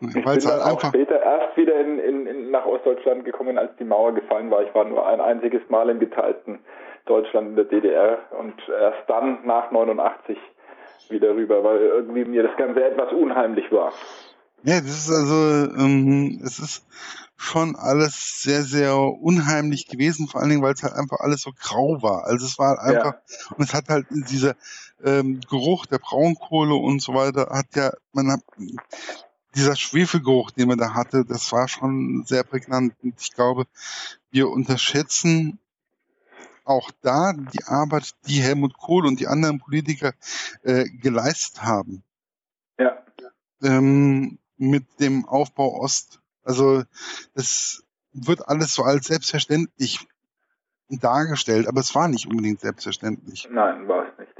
Ich 0.00 0.14
bin 0.14 0.24
dann 0.24 0.44
halt 0.44 0.62
auch 0.62 0.80
später 0.80 1.22
erst 1.22 1.56
wieder 1.56 1.78
in, 1.78 1.98
in, 2.00 2.26
in, 2.26 2.50
nach 2.50 2.66
Ostdeutschland 2.66 3.24
gekommen, 3.24 3.56
als 3.56 3.70
die 3.76 3.84
Mauer 3.84 4.12
gefallen 4.12 4.50
war. 4.50 4.62
Ich 4.62 4.74
war 4.74 4.84
nur 4.84 5.06
ein 5.06 5.20
einziges 5.20 5.62
Mal 5.68 5.90
im 5.90 6.00
geteilten 6.00 6.58
Deutschland 7.06 7.50
in 7.50 7.56
der 7.56 7.66
DDR 7.66 8.18
und 8.36 8.54
erst 8.68 9.08
dann 9.08 9.38
nach 9.44 9.70
89 9.70 10.38
wieder 11.12 11.34
rüber, 11.34 11.62
weil 11.62 11.78
irgendwie 11.78 12.24
mir 12.24 12.42
das 12.42 12.56
Ganze 12.56 12.84
etwas 12.84 13.12
unheimlich 13.12 13.70
war. 13.70 13.92
Ja, 14.64 14.80
das 14.80 14.90
ist 14.90 15.10
also, 15.10 15.74
ähm, 15.74 16.40
es 16.44 16.58
ist 16.58 16.86
schon 17.36 17.74
alles 17.74 18.42
sehr, 18.42 18.62
sehr 18.62 18.96
unheimlich 18.96 19.88
gewesen, 19.88 20.28
vor 20.28 20.40
allen 20.40 20.50
Dingen, 20.50 20.62
weil 20.62 20.74
es 20.74 20.82
halt 20.84 20.94
einfach 20.94 21.18
alles 21.18 21.42
so 21.42 21.50
grau 21.58 22.00
war. 22.00 22.24
Also 22.24 22.46
es 22.46 22.58
war 22.58 22.80
einfach, 22.80 23.14
ja. 23.14 23.56
und 23.56 23.64
es 23.64 23.74
hat 23.74 23.88
halt 23.88 24.06
dieser 24.10 24.54
ähm, 25.04 25.40
Geruch 25.50 25.86
der 25.86 25.98
Braunkohle 25.98 26.74
und 26.74 27.02
so 27.02 27.14
weiter, 27.14 27.48
hat 27.50 27.74
ja, 27.74 27.92
man 28.12 28.30
hat, 28.30 28.40
dieser 29.56 29.74
Schwefelgeruch, 29.74 30.52
den 30.52 30.68
man 30.68 30.78
da 30.78 30.94
hatte, 30.94 31.24
das 31.24 31.50
war 31.52 31.66
schon 31.66 32.22
sehr 32.24 32.44
prägnant. 32.44 32.94
Und 33.02 33.20
ich 33.20 33.32
glaube, 33.32 33.64
wir 34.30 34.48
unterschätzen 34.48 35.58
auch 36.64 36.90
da 37.02 37.32
die 37.32 37.64
Arbeit, 37.64 38.12
die 38.26 38.40
Helmut 38.40 38.76
Kohl 38.76 39.06
und 39.06 39.20
die 39.20 39.26
anderen 39.26 39.58
Politiker 39.58 40.12
äh, 40.62 40.84
geleistet 40.84 41.62
haben. 41.62 42.02
Ja. 42.78 43.04
Ähm, 43.62 44.38
mit 44.56 44.84
dem 45.00 45.24
Aufbau 45.26 45.80
Ost. 45.80 46.20
Also 46.44 46.84
das 47.34 47.82
wird 48.12 48.48
alles 48.48 48.74
so 48.74 48.82
als 48.82 49.06
selbstverständlich 49.06 50.06
dargestellt, 50.88 51.66
aber 51.66 51.80
es 51.80 51.94
war 51.94 52.08
nicht 52.08 52.26
unbedingt 52.26 52.60
selbstverständlich. 52.60 53.48
Nein, 53.50 53.88
war 53.88 54.06
es 54.08 54.18
nicht. 54.18 54.32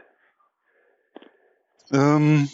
Ähm, 1.93 2.49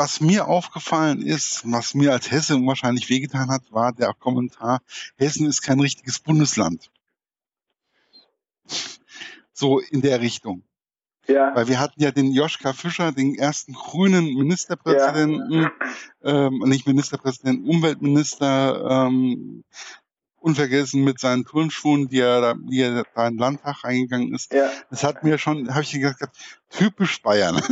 was 0.00 0.22
mir 0.22 0.48
aufgefallen 0.48 1.20
ist, 1.20 1.70
was 1.70 1.92
mir 1.92 2.12
als 2.12 2.30
Hesse 2.30 2.54
wahrscheinlich 2.64 3.10
wehgetan 3.10 3.50
hat, 3.50 3.70
war 3.70 3.92
der 3.92 4.14
Kommentar, 4.14 4.80
Hessen 5.18 5.46
ist 5.46 5.60
kein 5.60 5.78
richtiges 5.78 6.20
Bundesland. 6.20 6.90
So 9.52 9.78
in 9.78 10.00
der 10.00 10.22
Richtung. 10.22 10.62
Ja. 11.28 11.54
Weil 11.54 11.68
wir 11.68 11.78
hatten 11.78 12.02
ja 12.02 12.12
den 12.12 12.32
Joschka 12.32 12.72
Fischer, 12.72 13.12
den 13.12 13.34
ersten 13.34 13.74
grünen 13.74 14.24
Ministerpräsidenten, 14.24 15.64
ja. 15.64 15.72
ähm, 16.22 16.60
nicht 16.64 16.86
Ministerpräsidenten, 16.86 17.68
Umweltminister, 17.68 19.06
ähm, 19.06 19.64
unvergessen 20.38 21.04
mit 21.04 21.20
seinen 21.20 21.44
Turnschuhen, 21.44 22.08
die 22.08 22.20
er 22.20 22.40
da, 22.40 22.54
die 22.54 22.80
er 22.80 23.04
da 23.14 23.26
in 23.26 23.34
den 23.34 23.38
Landtag 23.38 23.84
reingegangen 23.84 24.34
ist. 24.34 24.50
Ja. 24.54 24.70
Das 24.88 25.04
hat 25.04 25.24
mir 25.24 25.36
schon, 25.36 25.68
habe 25.74 25.82
ich 25.82 25.92
gesagt, 25.92 26.34
typisch 26.70 27.20
Bayern. 27.20 27.60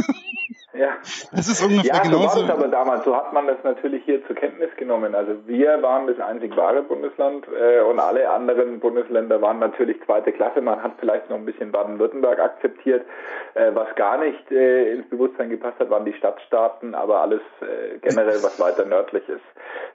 Ja. 0.79 0.97
Das 1.33 1.49
ist 1.49 1.61
ungefähr 1.61 1.97
ja, 1.97 2.03
genauso. 2.03 2.41
So 2.41 2.43
war 2.43 2.45
es 2.45 2.51
aber 2.51 2.69
damals. 2.69 3.05
So 3.05 3.17
hat 3.17 3.33
man 3.33 3.49
das 3.49 3.57
natürlich 3.65 4.05
hier 4.05 4.25
zur 4.27 4.37
Kenntnis 4.37 4.71
genommen. 4.77 5.15
Also 5.15 5.33
wir 5.47 5.83
waren 5.83 6.07
das 6.07 6.21
einzig 6.21 6.57
wahre 6.57 6.83
Bundesland 6.83 7.47
äh, 7.49 7.81
und 7.81 7.99
alle 7.99 8.31
anderen 8.31 8.79
Bundesländer 8.79 9.43
waren 9.43 9.59
natürlich 9.59 9.97
zweite 10.07 10.33
Klasse. 10.33 10.61
Man 10.61 10.81
hat 10.81 10.93
vielleicht 11.01 11.29
noch 11.31 11.37
ein 11.37 11.45
bisschen 11.45 11.73
Baden-Württemberg 11.73 12.39
akzeptiert. 12.39 13.05
Äh, 13.55 13.75
was 13.75 13.93
gar 13.97 14.19
nicht 14.19 14.51
äh, 14.53 14.93
ins 14.93 15.11
Bewusstsein 15.11 15.51
gepasst 15.51 15.81
hat, 15.81 15.91
waren 15.91 16.05
die 16.05 16.15
Stadtstaaten. 16.15 16.95
Aber 16.95 17.23
alles 17.23 17.43
äh, 17.61 17.99
generell, 17.99 18.41
was 18.43 18.61
weiter 18.61 18.85
nördlich 18.85 19.29
ist, 19.29 19.43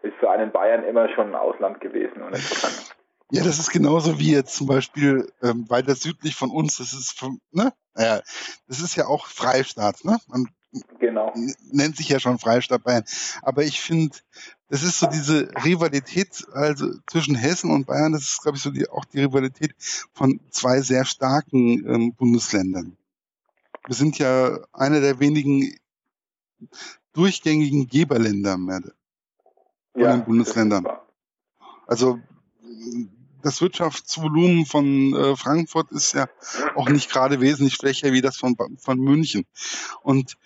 ist 0.01 0.15
für 0.19 0.29
einen 0.29 0.51
Bayern 0.51 0.83
immer 0.83 1.07
schon 1.09 1.29
ein 1.29 1.35
Ausland 1.35 1.79
gewesen. 1.79 2.21
Und 2.21 2.35
insofern 2.35 2.71
ja, 3.31 3.43
das 3.43 3.57
ist 3.57 3.71
genauso 3.71 4.19
wie 4.19 4.31
jetzt 4.31 4.53
zum 4.53 4.67
Beispiel 4.67 5.27
ähm, 5.41 5.67
weiter 5.67 5.95
südlich 5.95 6.35
von 6.35 6.51
uns, 6.51 6.77
das 6.77 6.93
ist 6.93 7.19
ne? 7.51 7.73
Ja, 7.97 8.21
das 8.67 8.79
ist 8.79 8.95
ja 8.95 9.07
auch 9.07 9.25
Freistaat, 9.25 10.05
ne? 10.05 10.19
Man 10.27 10.49
Genau. 10.99 11.33
Nennt 11.71 11.97
sich 11.97 12.09
ja 12.09 12.19
schon 12.19 12.39
Freistaat 12.39 12.83
Bayern. 12.83 13.03
Aber 13.41 13.63
ich 13.63 13.81
finde, 13.81 14.15
das 14.69 14.83
ist 14.83 14.99
so 14.99 15.07
diese 15.07 15.49
Rivalität 15.63 16.47
also 16.53 16.87
zwischen 17.07 17.35
Hessen 17.35 17.71
und 17.71 17.85
Bayern, 17.85 18.13
das 18.13 18.23
ist, 18.23 18.41
glaube 18.41 18.57
ich, 18.57 18.63
so 18.63 18.71
die, 18.71 18.89
auch 18.89 19.05
die 19.05 19.19
Rivalität 19.19 19.75
von 20.13 20.39
zwei 20.49 20.81
sehr 20.81 21.05
starken 21.05 21.87
ähm, 21.87 22.13
Bundesländern. 22.13 22.97
Wir 23.85 23.95
sind 23.95 24.17
ja 24.17 24.59
einer 24.71 25.01
der 25.01 25.19
wenigen 25.19 25.75
durchgängigen 27.11 27.87
Geberländer 27.87 28.57
mehr 28.57 28.81
von 29.91 30.01
ja, 30.01 30.15
den 30.15 30.25
Bundesländern. 30.25 30.87
Also 31.85 32.19
das 33.43 33.61
Wirtschaftsvolumen 33.61 34.65
von 34.65 35.13
äh, 35.13 35.35
Frankfurt 35.35 35.91
ist 35.91 36.13
ja 36.13 36.27
auch 36.75 36.89
nicht 36.89 37.11
gerade 37.11 37.41
wesentlich 37.41 37.75
schwächer 37.75 38.13
wie 38.13 38.21
das 38.21 38.37
von, 38.37 38.55
von 38.77 38.97
München. 38.97 39.45
Und 40.01 40.37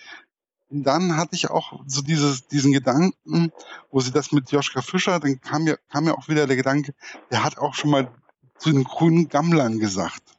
dann 0.69 1.15
hatte 1.15 1.35
ich 1.35 1.49
auch 1.49 1.81
so 1.85 2.01
dieses, 2.01 2.47
diesen 2.47 2.73
Gedanken, 2.73 3.53
wo 3.89 4.01
sie 4.01 4.11
das 4.11 4.31
mit 4.31 4.51
Joschka 4.51 4.81
Fischer, 4.81 5.19
dann 5.19 5.39
kam 5.39 5.63
mir, 5.63 5.77
kam 5.89 6.03
mir 6.03 6.17
auch 6.17 6.27
wieder 6.27 6.47
der 6.47 6.57
Gedanke, 6.57 6.93
der 7.31 7.43
hat 7.43 7.57
auch 7.57 7.73
schon 7.73 7.91
mal 7.91 8.11
zu 8.57 8.71
den 8.71 8.83
grünen 8.83 9.29
Gammlern 9.29 9.79
gesagt. 9.79 10.36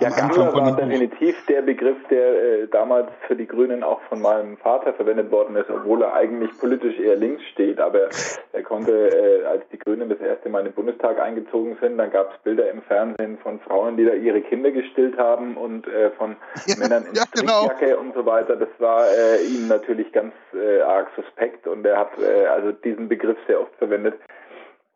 Ja, 0.00 0.10
Gammler 0.10 0.52
war 0.52 0.76
definitiv 0.76 1.34
der 1.46 1.62
Begriff, 1.62 1.96
der 2.10 2.62
äh, 2.62 2.66
damals 2.68 3.08
für 3.26 3.34
die 3.34 3.46
Grünen 3.46 3.82
auch 3.82 4.02
von 4.02 4.20
meinem 4.20 4.58
Vater 4.58 4.92
verwendet 4.92 5.30
worden 5.30 5.56
ist, 5.56 5.70
obwohl 5.70 6.02
er 6.02 6.12
eigentlich 6.12 6.50
politisch 6.58 6.98
eher 6.98 7.16
links 7.16 7.42
steht. 7.52 7.80
Aber 7.80 8.10
er 8.52 8.62
konnte, 8.64 8.92
äh, 8.92 9.46
als 9.46 9.62
die 9.72 9.78
Grünen 9.78 10.10
das 10.10 10.20
erste 10.20 10.50
Mal 10.50 10.60
in 10.60 10.66
den 10.66 10.74
Bundestag 10.74 11.18
eingezogen 11.18 11.78
sind, 11.80 11.96
dann 11.96 12.10
gab 12.10 12.32
es 12.34 12.38
Bilder 12.42 12.70
im 12.70 12.82
Fernsehen 12.82 13.38
von 13.38 13.60
Frauen, 13.60 13.96
die 13.96 14.04
da 14.04 14.12
ihre 14.12 14.42
Kinder 14.42 14.72
gestillt 14.72 15.16
haben 15.16 15.56
und 15.56 15.86
äh, 15.86 16.10
von 16.10 16.36
ja, 16.66 16.76
Männern 16.76 17.06
in 17.06 17.14
ja, 17.14 17.24
genau. 17.32 17.70
und 17.98 18.14
so 18.14 18.26
weiter. 18.26 18.56
Das 18.56 18.68
war 18.78 19.06
äh, 19.06 19.42
ihm 19.42 19.68
natürlich 19.68 20.12
ganz 20.12 20.34
äh, 20.52 20.82
arg 20.82 21.08
suspekt 21.16 21.66
und 21.66 21.86
er 21.86 21.98
hat 21.98 22.10
äh, 22.20 22.46
also 22.46 22.72
diesen 22.72 23.08
Begriff 23.08 23.38
sehr 23.46 23.60
oft 23.60 23.74
verwendet. 23.76 24.14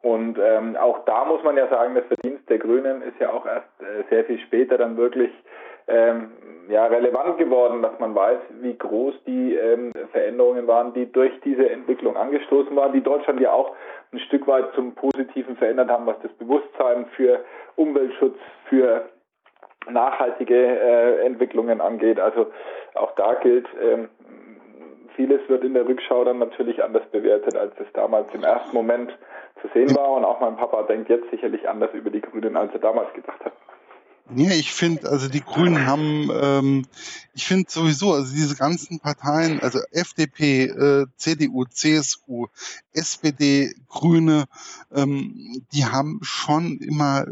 Und 0.02 0.38
ähm, 0.38 0.76
auch 0.76 1.04
da 1.04 1.24
muss 1.24 1.42
man 1.42 1.56
ja 1.56 1.68
sagen, 1.68 1.94
das 1.94 2.04
Verdienst 2.06 2.48
der 2.48 2.58
Grünen 2.58 3.02
ist 3.02 3.18
ja 3.18 3.30
auch 3.32 3.46
erst 3.46 3.68
äh, 3.80 4.04
sehr 4.10 4.24
viel 4.24 4.38
später 4.40 4.78
dann 4.78 4.96
wirklich 4.96 5.30
ähm, 5.88 6.30
ja, 6.68 6.86
relevant 6.86 7.38
geworden, 7.38 7.82
dass 7.82 7.98
man 7.98 8.14
weiß, 8.14 8.38
wie 8.60 8.76
groß 8.76 9.14
die 9.26 9.54
ähm, 9.54 9.92
Veränderungen 10.12 10.66
waren, 10.66 10.92
die 10.94 11.10
durch 11.10 11.32
diese 11.44 11.68
Entwicklung 11.70 12.16
angestoßen 12.16 12.74
waren, 12.74 12.92
die 12.92 13.02
Deutschland 13.02 13.40
ja 13.40 13.52
auch 13.52 13.74
ein 14.12 14.18
Stück 14.20 14.46
weit 14.46 14.72
zum 14.74 14.94
Positiven 14.94 15.56
verändert 15.56 15.90
haben, 15.90 16.06
was 16.06 16.16
das 16.22 16.32
Bewusstsein 16.34 17.06
für 17.16 17.44
Umweltschutz, 17.76 18.36
für 18.68 19.08
nachhaltige 19.88 20.56
äh, 20.56 21.24
Entwicklungen 21.24 21.80
angeht. 21.80 22.18
Also 22.18 22.52
auch 22.94 23.14
da 23.14 23.34
gilt, 23.34 23.68
ähm, 23.80 24.08
vieles 25.16 25.40
wird 25.48 25.64
in 25.64 25.74
der 25.74 25.86
Rückschau 25.86 26.24
dann 26.24 26.38
natürlich 26.38 26.82
anders 26.84 27.08
bewertet, 27.10 27.56
als 27.56 27.72
es 27.80 27.86
damals 27.94 28.32
im 28.34 28.44
ersten 28.44 28.74
Moment 28.74 29.10
zu 29.62 29.68
sehen 29.74 29.94
war. 29.96 30.10
Und 30.10 30.24
auch 30.24 30.40
mein 30.40 30.56
Papa 30.56 30.82
denkt 30.84 31.08
jetzt 31.08 31.30
sicherlich 31.30 31.68
anders 31.68 31.90
über 31.94 32.10
die 32.10 32.20
Grünen, 32.20 32.56
als 32.56 32.72
er 32.72 32.80
damals 32.80 33.12
gedacht 33.14 33.44
hat. 33.44 33.52
Ja, 34.34 34.50
ich 34.50 34.72
finde, 34.72 35.08
also 35.08 35.28
die 35.28 35.40
Grünen 35.40 35.86
haben, 35.86 36.30
ähm, 36.34 36.86
ich 37.32 37.46
finde 37.46 37.70
sowieso, 37.70 38.12
also 38.12 38.34
diese 38.34 38.56
ganzen 38.56 38.98
Parteien, 38.98 39.60
also 39.60 39.78
FDP, 39.92 40.64
äh, 40.64 41.06
CDU, 41.16 41.64
CSU, 41.64 42.48
SPD, 42.92 43.72
Grüne, 43.88 44.46
ähm, 44.92 45.62
die 45.72 45.84
haben 45.84 46.18
schon 46.22 46.78
immer 46.78 47.26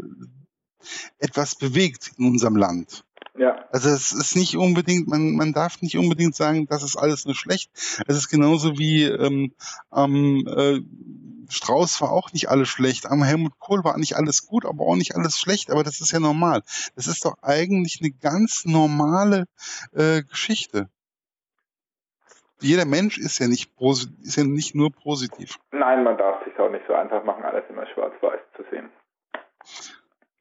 etwas 1.19 1.55
bewegt 1.55 2.11
in 2.17 2.27
unserem 2.27 2.55
Land. 2.55 3.04
Ja. 3.37 3.65
Also 3.71 3.89
es 3.89 4.13
ist 4.13 4.35
nicht 4.35 4.55
unbedingt, 4.55 5.07
man, 5.07 5.35
man 5.35 5.51
darf 5.51 5.81
nicht 5.81 5.97
unbedingt 5.97 6.35
sagen, 6.35 6.67
das 6.67 6.83
ist 6.83 6.95
alles 6.95 7.25
nur 7.25 7.35
schlecht. 7.35 7.69
Es 8.07 8.15
ist 8.15 8.29
genauso 8.29 8.77
wie 8.77 9.03
ähm, 9.03 9.53
ähm, 9.93 10.47
äh, 10.47 10.79
Strauß 11.49 12.01
war 12.01 12.11
auch 12.11 12.31
nicht 12.33 12.49
alles 12.49 12.69
schlecht. 12.69 13.05
Am 13.05 13.23
Helmut 13.23 13.59
Kohl 13.59 13.83
war 13.83 13.97
nicht 13.97 14.15
alles 14.15 14.47
gut, 14.47 14.65
aber 14.65 14.85
auch 14.85 14.95
nicht 14.95 15.15
alles 15.15 15.39
schlecht. 15.39 15.69
Aber 15.69 15.83
das 15.83 15.99
ist 16.01 16.11
ja 16.11 16.19
normal. 16.19 16.61
Das 16.95 17.07
ist 17.07 17.25
doch 17.25 17.35
eigentlich 17.41 17.99
eine 18.01 18.11
ganz 18.11 18.65
normale 18.65 19.45
äh, 19.91 20.23
Geschichte. 20.23 20.89
Jeder 22.61 22.85
Mensch 22.85 23.17
ist 23.17 23.39
ja 23.39 23.47
nicht 23.47 23.69
ist 24.23 24.37
ja 24.37 24.43
nicht 24.43 24.75
nur 24.75 24.91
positiv. 24.91 25.59
Nein, 25.71 26.03
man 26.03 26.17
darf 26.17 26.43
sich 26.45 26.57
auch 26.57 26.71
nicht 26.71 26.85
so 26.87 26.93
einfach 26.93 27.23
machen, 27.23 27.43
alles 27.43 27.65
immer 27.69 27.85
schwarz-weiß 27.87 28.39
zu 28.55 28.63
sehen. 28.71 28.89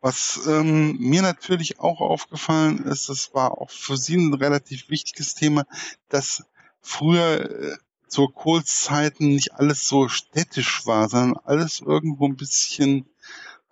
Was 0.04 0.46
ähm, 0.46 0.98
mir 0.98 1.22
natürlich 1.22 1.80
auch 1.80 2.02
aufgefallen 2.02 2.84
ist, 2.84 3.08
das 3.08 3.32
war 3.32 3.56
auch 3.56 3.70
für 3.70 3.96
Sie 3.96 4.16
ein 4.16 4.34
relativ 4.34 4.90
wichtiges 4.90 5.34
Thema, 5.34 5.64
dass 6.10 6.44
früher 6.82 7.50
äh, 7.50 7.76
zur 8.06 8.34
Kohlzeiten 8.34 9.28
nicht 9.28 9.54
alles 9.54 9.88
so 9.88 10.08
städtisch 10.08 10.86
war, 10.86 11.08
sondern 11.08 11.40
alles 11.44 11.80
irgendwo 11.80 12.26
ein 12.26 12.36
bisschen 12.36 13.06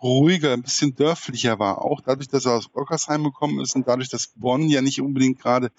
ruhiger, 0.02 0.54
ein 0.54 0.62
bisschen 0.62 0.94
dörflicher 0.94 1.58
war. 1.58 1.84
Auch 1.84 2.00
dadurch, 2.00 2.28
dass 2.28 2.46
er 2.46 2.52
aus 2.52 2.70
Ockersheim 2.72 3.24
gekommen 3.24 3.60
ist 3.60 3.76
und 3.76 3.86
dadurch, 3.86 4.08
dass 4.08 4.28
Bonn 4.28 4.70
ja 4.70 4.80
nicht 4.80 5.02
unbedingt 5.02 5.38
gerade 5.38 5.70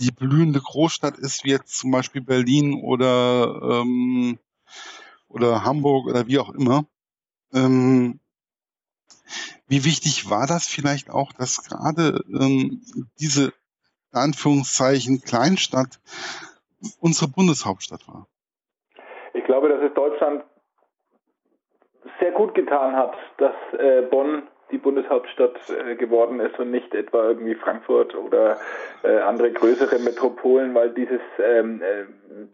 die 0.00 0.10
blühende 0.10 0.60
Großstadt 0.60 1.18
ist, 1.18 1.44
wie 1.44 1.50
jetzt 1.50 1.78
zum 1.78 1.92
Beispiel 1.92 2.20
Berlin 2.20 2.74
oder, 2.74 3.60
ähm, 3.62 4.40
oder 5.28 5.62
Hamburg 5.62 6.08
oder 6.08 6.26
wie 6.26 6.40
auch 6.40 6.50
immer. 6.50 6.84
Ähm, 7.52 8.18
wie 9.70 9.84
wichtig 9.84 10.28
war 10.28 10.48
das 10.48 10.66
vielleicht 10.66 11.10
auch, 11.10 11.32
dass 11.32 11.62
gerade 11.62 12.24
ähm, 12.28 12.82
diese 13.20 13.52
Anführungszeichen 14.12 15.22
Kleinstadt 15.22 16.00
unsere 17.00 17.30
Bundeshauptstadt 17.30 18.06
war? 18.08 18.26
Ich 19.32 19.44
glaube, 19.44 19.68
dass 19.68 19.80
es 19.80 19.94
Deutschland 19.94 20.42
sehr 22.18 22.32
gut 22.32 22.54
getan 22.56 22.96
hat, 22.96 23.14
dass 23.38 23.54
äh, 23.78 24.02
Bonn 24.10 24.48
die 24.70 24.78
Bundeshauptstadt 24.78 25.58
äh, 25.70 25.94
geworden 25.96 26.40
ist 26.40 26.58
und 26.58 26.70
nicht 26.70 26.94
etwa 26.94 27.28
irgendwie 27.28 27.54
Frankfurt 27.54 28.14
oder 28.14 28.58
äh, 29.02 29.18
andere 29.18 29.50
größere 29.50 29.98
Metropolen, 29.98 30.74
weil 30.74 30.90
dieses 30.90 31.20
ähm, 31.42 31.82
äh, 31.82 32.04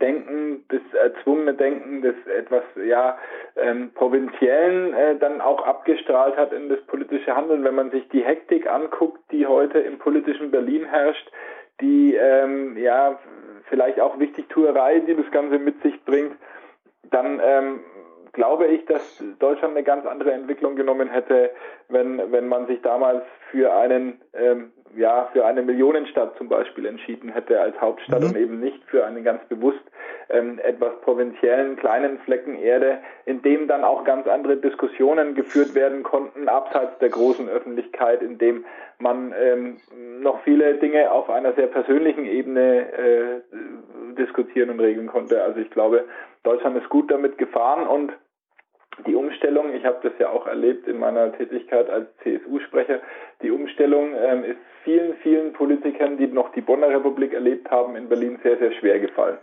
Denken, 0.00 0.64
das 0.68 0.80
erzwungene 0.94 1.54
Denken 1.54 2.02
des 2.02 2.14
etwas 2.26 2.62
ja 2.86 3.18
ähm, 3.56 3.90
provinziellen 3.94 4.94
äh, 4.94 5.16
dann 5.16 5.40
auch 5.40 5.64
abgestrahlt 5.66 6.36
hat 6.36 6.52
in 6.52 6.68
das 6.68 6.80
politische 6.86 7.36
Handeln. 7.36 7.64
Wenn 7.64 7.74
man 7.74 7.90
sich 7.90 8.08
die 8.08 8.24
Hektik 8.24 8.68
anguckt, 8.68 9.20
die 9.30 9.46
heute 9.46 9.78
im 9.78 9.98
politischen 9.98 10.50
Berlin 10.50 10.84
herrscht, 10.84 11.30
die 11.80 12.14
ähm, 12.14 12.76
ja 12.76 13.18
vielleicht 13.68 14.00
auch 14.00 14.18
Wichtigtuerei, 14.18 15.00
die 15.00 15.14
das 15.14 15.30
Ganze 15.30 15.58
mit 15.58 15.82
sich 15.82 16.02
bringt, 16.04 16.36
dann 17.10 17.40
ähm, 17.42 17.80
glaube 18.36 18.66
ich, 18.66 18.84
dass 18.84 19.22
Deutschland 19.40 19.74
eine 19.74 19.82
ganz 19.82 20.06
andere 20.06 20.32
Entwicklung 20.32 20.76
genommen 20.76 21.08
hätte, 21.08 21.50
wenn, 21.88 22.30
wenn 22.30 22.46
man 22.46 22.66
sich 22.66 22.80
damals 22.82 23.24
für 23.50 23.74
einen, 23.74 24.20
ähm, 24.34 24.72
ja, 24.94 25.28
für 25.32 25.44
eine 25.44 25.62
Millionenstadt 25.62 26.36
zum 26.36 26.48
Beispiel 26.48 26.86
entschieden 26.86 27.30
hätte 27.30 27.60
als 27.60 27.80
Hauptstadt 27.80 28.20
mhm. 28.20 28.28
und 28.28 28.36
eben 28.36 28.60
nicht 28.60 28.84
für 28.84 29.04
einen 29.04 29.24
ganz 29.24 29.42
bewusst 29.48 29.80
ähm, 30.28 30.58
etwas 30.62 31.00
provinziellen 31.00 31.76
kleinen 31.76 32.18
Flecken 32.20 32.56
Erde, 32.56 32.98
in 33.24 33.42
dem 33.42 33.68
dann 33.68 33.84
auch 33.84 34.04
ganz 34.04 34.26
andere 34.26 34.56
Diskussionen 34.56 35.34
geführt 35.34 35.74
werden 35.74 36.02
konnten, 36.02 36.48
abseits 36.48 36.98
der 36.98 37.08
großen 37.08 37.48
Öffentlichkeit, 37.48 38.22
in 38.22 38.38
dem 38.38 38.64
man 38.98 39.34
ähm, 39.38 39.76
noch 40.20 40.42
viele 40.42 40.74
Dinge 40.74 41.10
auf 41.10 41.30
einer 41.30 41.54
sehr 41.54 41.68
persönlichen 41.68 42.26
Ebene 42.26 42.92
äh, 42.92 43.40
diskutieren 44.18 44.70
und 44.70 44.80
regeln 44.80 45.06
konnte. 45.06 45.42
Also 45.42 45.60
ich 45.60 45.70
glaube, 45.70 46.04
Deutschland 46.42 46.76
ist 46.76 46.88
gut 46.88 47.10
damit 47.10 47.38
gefahren 47.38 47.86
und 47.86 48.12
die 49.04 49.14
Umstellung, 49.14 49.74
ich 49.74 49.84
habe 49.84 49.98
das 50.02 50.12
ja 50.18 50.30
auch 50.30 50.46
erlebt 50.46 50.88
in 50.88 50.98
meiner 50.98 51.32
Tätigkeit 51.36 51.90
als 51.90 52.06
CSU-Sprecher, 52.22 53.00
die 53.42 53.50
Umstellung 53.50 54.14
ähm, 54.14 54.44
ist 54.44 54.58
vielen, 54.84 55.14
vielen 55.16 55.52
Politikern, 55.52 56.16
die 56.16 56.26
noch 56.28 56.52
die 56.52 56.60
Bonner 56.62 56.88
Republik 56.88 57.34
erlebt 57.34 57.70
haben, 57.70 57.96
in 57.96 58.08
Berlin 58.08 58.38
sehr, 58.42 58.56
sehr 58.56 58.72
schwer 58.72 58.98
gefallen. 58.98 59.36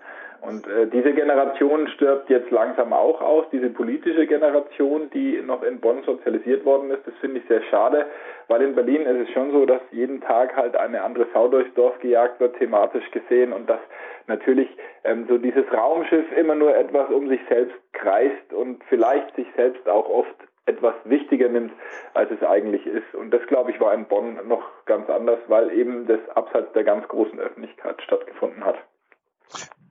Und 0.45 0.67
äh, 0.67 0.87
diese 0.87 1.13
Generation 1.13 1.87
stirbt 1.87 2.29
jetzt 2.29 2.51
langsam 2.51 2.91
auch 2.91 3.21
aus, 3.21 3.45
diese 3.53 3.69
politische 3.69 4.27
Generation, 4.27 5.09
die 5.11 5.41
noch 5.41 5.63
in 5.63 5.79
Bonn 5.79 6.03
sozialisiert 6.03 6.65
worden 6.65 6.91
ist. 6.91 7.07
Das 7.07 7.13
finde 7.21 7.39
ich 7.39 7.47
sehr 7.47 7.61
schade, 7.63 8.07
weil 8.49 8.61
in 8.61 8.75
Berlin 8.75 9.03
ist 9.03 9.29
es 9.29 9.33
schon 9.33 9.51
so, 9.51 9.65
dass 9.65 9.79
jeden 9.91 10.19
Tag 10.19 10.53
halt 10.57 10.75
eine 10.75 11.01
andere 11.01 11.27
Sau 11.33 11.47
durchs 11.47 11.73
Dorf 11.75 11.97
gejagt 11.99 12.41
wird, 12.41 12.57
thematisch 12.57 13.09
gesehen, 13.11 13.53
und 13.53 13.69
dass 13.69 13.79
natürlich 14.27 14.67
ähm, 15.05 15.25
so 15.29 15.37
dieses 15.37 15.63
Raumschiff 15.71 16.25
immer 16.35 16.55
nur 16.55 16.75
etwas 16.75 17.09
um 17.09 17.29
sich 17.29 17.39
selbst 17.47 17.75
kreist 17.93 18.51
und 18.53 18.83
vielleicht 18.89 19.33
sich 19.37 19.47
selbst 19.55 19.87
auch 19.87 20.09
oft 20.09 20.35
etwas 20.65 20.93
wichtiger 21.05 21.47
nimmt, 21.47 21.71
als 22.15 22.29
es 22.31 22.43
eigentlich 22.45 22.85
ist. 22.85 23.15
Und 23.15 23.31
das, 23.31 23.45
glaube 23.47 23.71
ich, 23.71 23.79
war 23.79 23.93
in 23.93 24.05
Bonn 24.05 24.37
noch 24.45 24.63
ganz 24.85 25.09
anders, 25.09 25.39
weil 25.47 25.71
eben 25.71 26.05
das 26.05 26.19
abseits 26.35 26.73
der 26.73 26.83
ganz 26.83 27.07
großen 27.07 27.39
Öffentlichkeit 27.39 28.01
stattgefunden 28.01 28.65
hat 28.65 28.75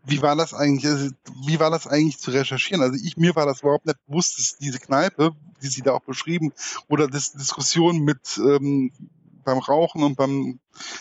wie 0.05 0.21
war 0.23 0.37
das 0.37 0.53
eigentlich, 0.53 0.91
also, 0.91 1.11
wie 1.47 1.61
war 1.61 1.71
das 1.71 1.87
eigentlich 1.87 2.19
zu 2.19 2.31
recherchieren? 2.33 2.83
Also 2.83 2.95
ich, 2.95 3.17
mir 3.17 3.37
war 3.37 3.47
das 3.47 3.63
überhaupt 3.63 3.87
nicht 3.87 3.99
bewusst, 4.07 4.39
dass 4.39 4.59
diese 4.59 4.81
Kneipe, 4.81 5.31
die 5.63 5.69
Sie 5.69 5.83
da 5.83 5.93
auch 5.93 6.03
beschrieben, 6.03 6.53
oder 6.89 7.07
das 7.07 7.33
Diskussion 7.33 8.01
mit 8.01 8.39
ähm, 8.39 8.91
beim 9.45 9.59
Rauchen 9.59 10.03
und 10.03 10.17
beim, 10.17 10.59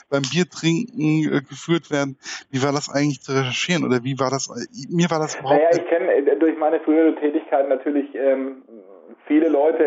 beim 0.09 0.21
Biertrinken 0.31 1.23
äh, 1.23 1.41
geführt 1.41 1.91
werden. 1.91 2.17
Wie 2.49 2.63
war 2.63 2.71
das 2.71 2.89
eigentlich 2.89 3.21
zu 3.21 3.33
recherchieren? 3.33 3.85
Oder 3.85 4.03
wie 4.03 4.19
war 4.19 4.29
das, 4.29 4.49
mir 4.89 5.09
war 5.09 5.19
das 5.19 5.35
überhaupt 5.35 5.61
Naja, 5.61 5.69
ich 5.73 5.87
kenne 5.87 6.11
äh, 6.13 6.37
durch 6.37 6.57
meine 6.57 6.79
frühere 6.79 7.15
Tätigkeit 7.15 7.69
natürlich 7.69 8.13
ähm, 8.15 8.63
viele 9.27 9.49
Leute, 9.49 9.83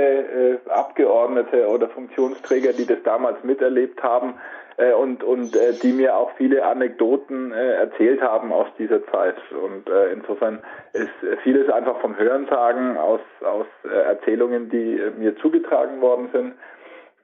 äh, 0.67 0.71
Abgeordnete 0.71 1.69
oder 1.69 1.89
Funktionsträger, 1.89 2.73
die 2.73 2.87
das 2.87 2.99
damals 3.05 3.43
miterlebt 3.45 4.03
haben 4.03 4.35
äh, 4.77 4.93
und, 4.93 5.23
und 5.23 5.55
äh, 5.55 5.73
die 5.75 5.93
mir 5.93 6.17
auch 6.17 6.31
viele 6.37 6.65
Anekdoten 6.65 7.53
äh, 7.53 7.75
erzählt 7.75 8.21
haben 8.21 8.53
aus 8.53 8.67
dieser 8.79 9.05
Zeit. 9.07 9.37
Und 9.53 9.89
äh, 9.89 10.13
insofern 10.13 10.63
ist 10.93 11.11
vieles 11.43 11.69
einfach 11.71 12.01
vom 12.01 12.17
Hörensagen 12.17 12.97
aus, 12.97 13.21
aus 13.43 13.67
äh, 13.85 13.89
Erzählungen, 13.89 14.71
die 14.71 14.99
äh, 14.99 15.11
mir 15.13 15.37
zugetragen 15.39 16.01
worden 16.01 16.29
sind. 16.33 16.55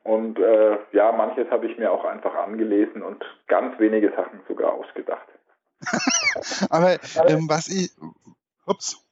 Und 0.03 0.39
äh, 0.39 0.79
ja, 0.93 1.13
manches 1.13 1.51
habe 1.51 1.67
ich 1.67 1.77
mir 1.77 1.93
auch 1.93 2.05
einfach 2.05 2.35
angelesen 2.35 3.03
und 3.03 3.25
ganz 3.49 3.79
wenige 3.79 4.11
Sachen 4.11 4.41
sogar 4.49 4.73
ausgedacht. 4.73 5.27
Aber 6.71 6.93
ähm, 7.27 7.49
was 7.49 7.69
ich. 7.69 7.91
Ups, 8.67 9.05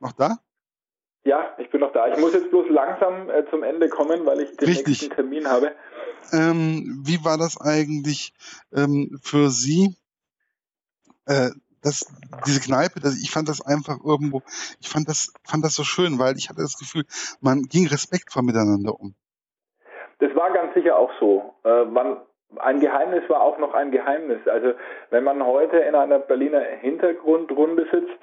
noch 0.00 0.12
da? 0.12 0.38
Ja, 1.24 1.54
ich 1.58 1.68
bin 1.70 1.80
noch 1.80 1.92
da. 1.92 2.06
Ich 2.08 2.18
muss 2.18 2.34
jetzt 2.34 2.50
bloß 2.50 2.68
langsam 2.70 3.28
äh, 3.30 3.44
zum 3.50 3.64
Ende 3.64 3.88
kommen, 3.88 4.24
weil 4.26 4.40
ich 4.40 4.56
den 4.56 4.68
Richtig. 4.68 4.86
nächsten 4.86 5.10
Termin 5.10 5.48
habe. 5.48 5.72
Ähm, 6.32 7.02
wie 7.04 7.24
war 7.24 7.38
das 7.38 7.60
eigentlich 7.60 8.32
ähm, 8.74 9.18
für 9.22 9.50
Sie? 9.50 9.96
Äh, 11.26 11.50
das, 11.82 12.12
diese 12.46 12.60
Kneipe, 12.60 13.00
das, 13.00 13.16
ich 13.22 13.30
fand 13.30 13.48
das 13.48 13.64
einfach 13.64 13.98
irgendwo, 14.04 14.42
ich 14.80 14.88
fand 14.88 15.08
das, 15.08 15.32
fand 15.44 15.64
das 15.64 15.74
so 15.74 15.84
schön, 15.84 16.18
weil 16.18 16.36
ich 16.36 16.48
hatte 16.48 16.60
das 16.60 16.76
Gefühl, 16.78 17.04
man 17.40 17.62
ging 17.62 17.86
respektvoll 17.86 18.42
miteinander 18.42 18.98
um. 18.98 19.14
Das 20.18 20.34
war 20.34 20.50
ganz 20.52 20.74
sicher 20.74 20.98
auch 20.98 21.12
so. 21.20 21.54
Äh, 21.64 21.84
man, 21.84 22.16
ein 22.58 22.80
Geheimnis 22.80 23.28
war 23.28 23.40
auch 23.40 23.58
noch 23.58 23.74
ein 23.74 23.90
Geheimnis. 23.90 24.46
Also 24.48 24.72
wenn 25.10 25.24
man 25.24 25.44
heute 25.44 25.76
in 25.78 25.94
einer 25.94 26.18
Berliner 26.18 26.60
Hintergrundrunde 26.60 27.86
sitzt 27.92 28.18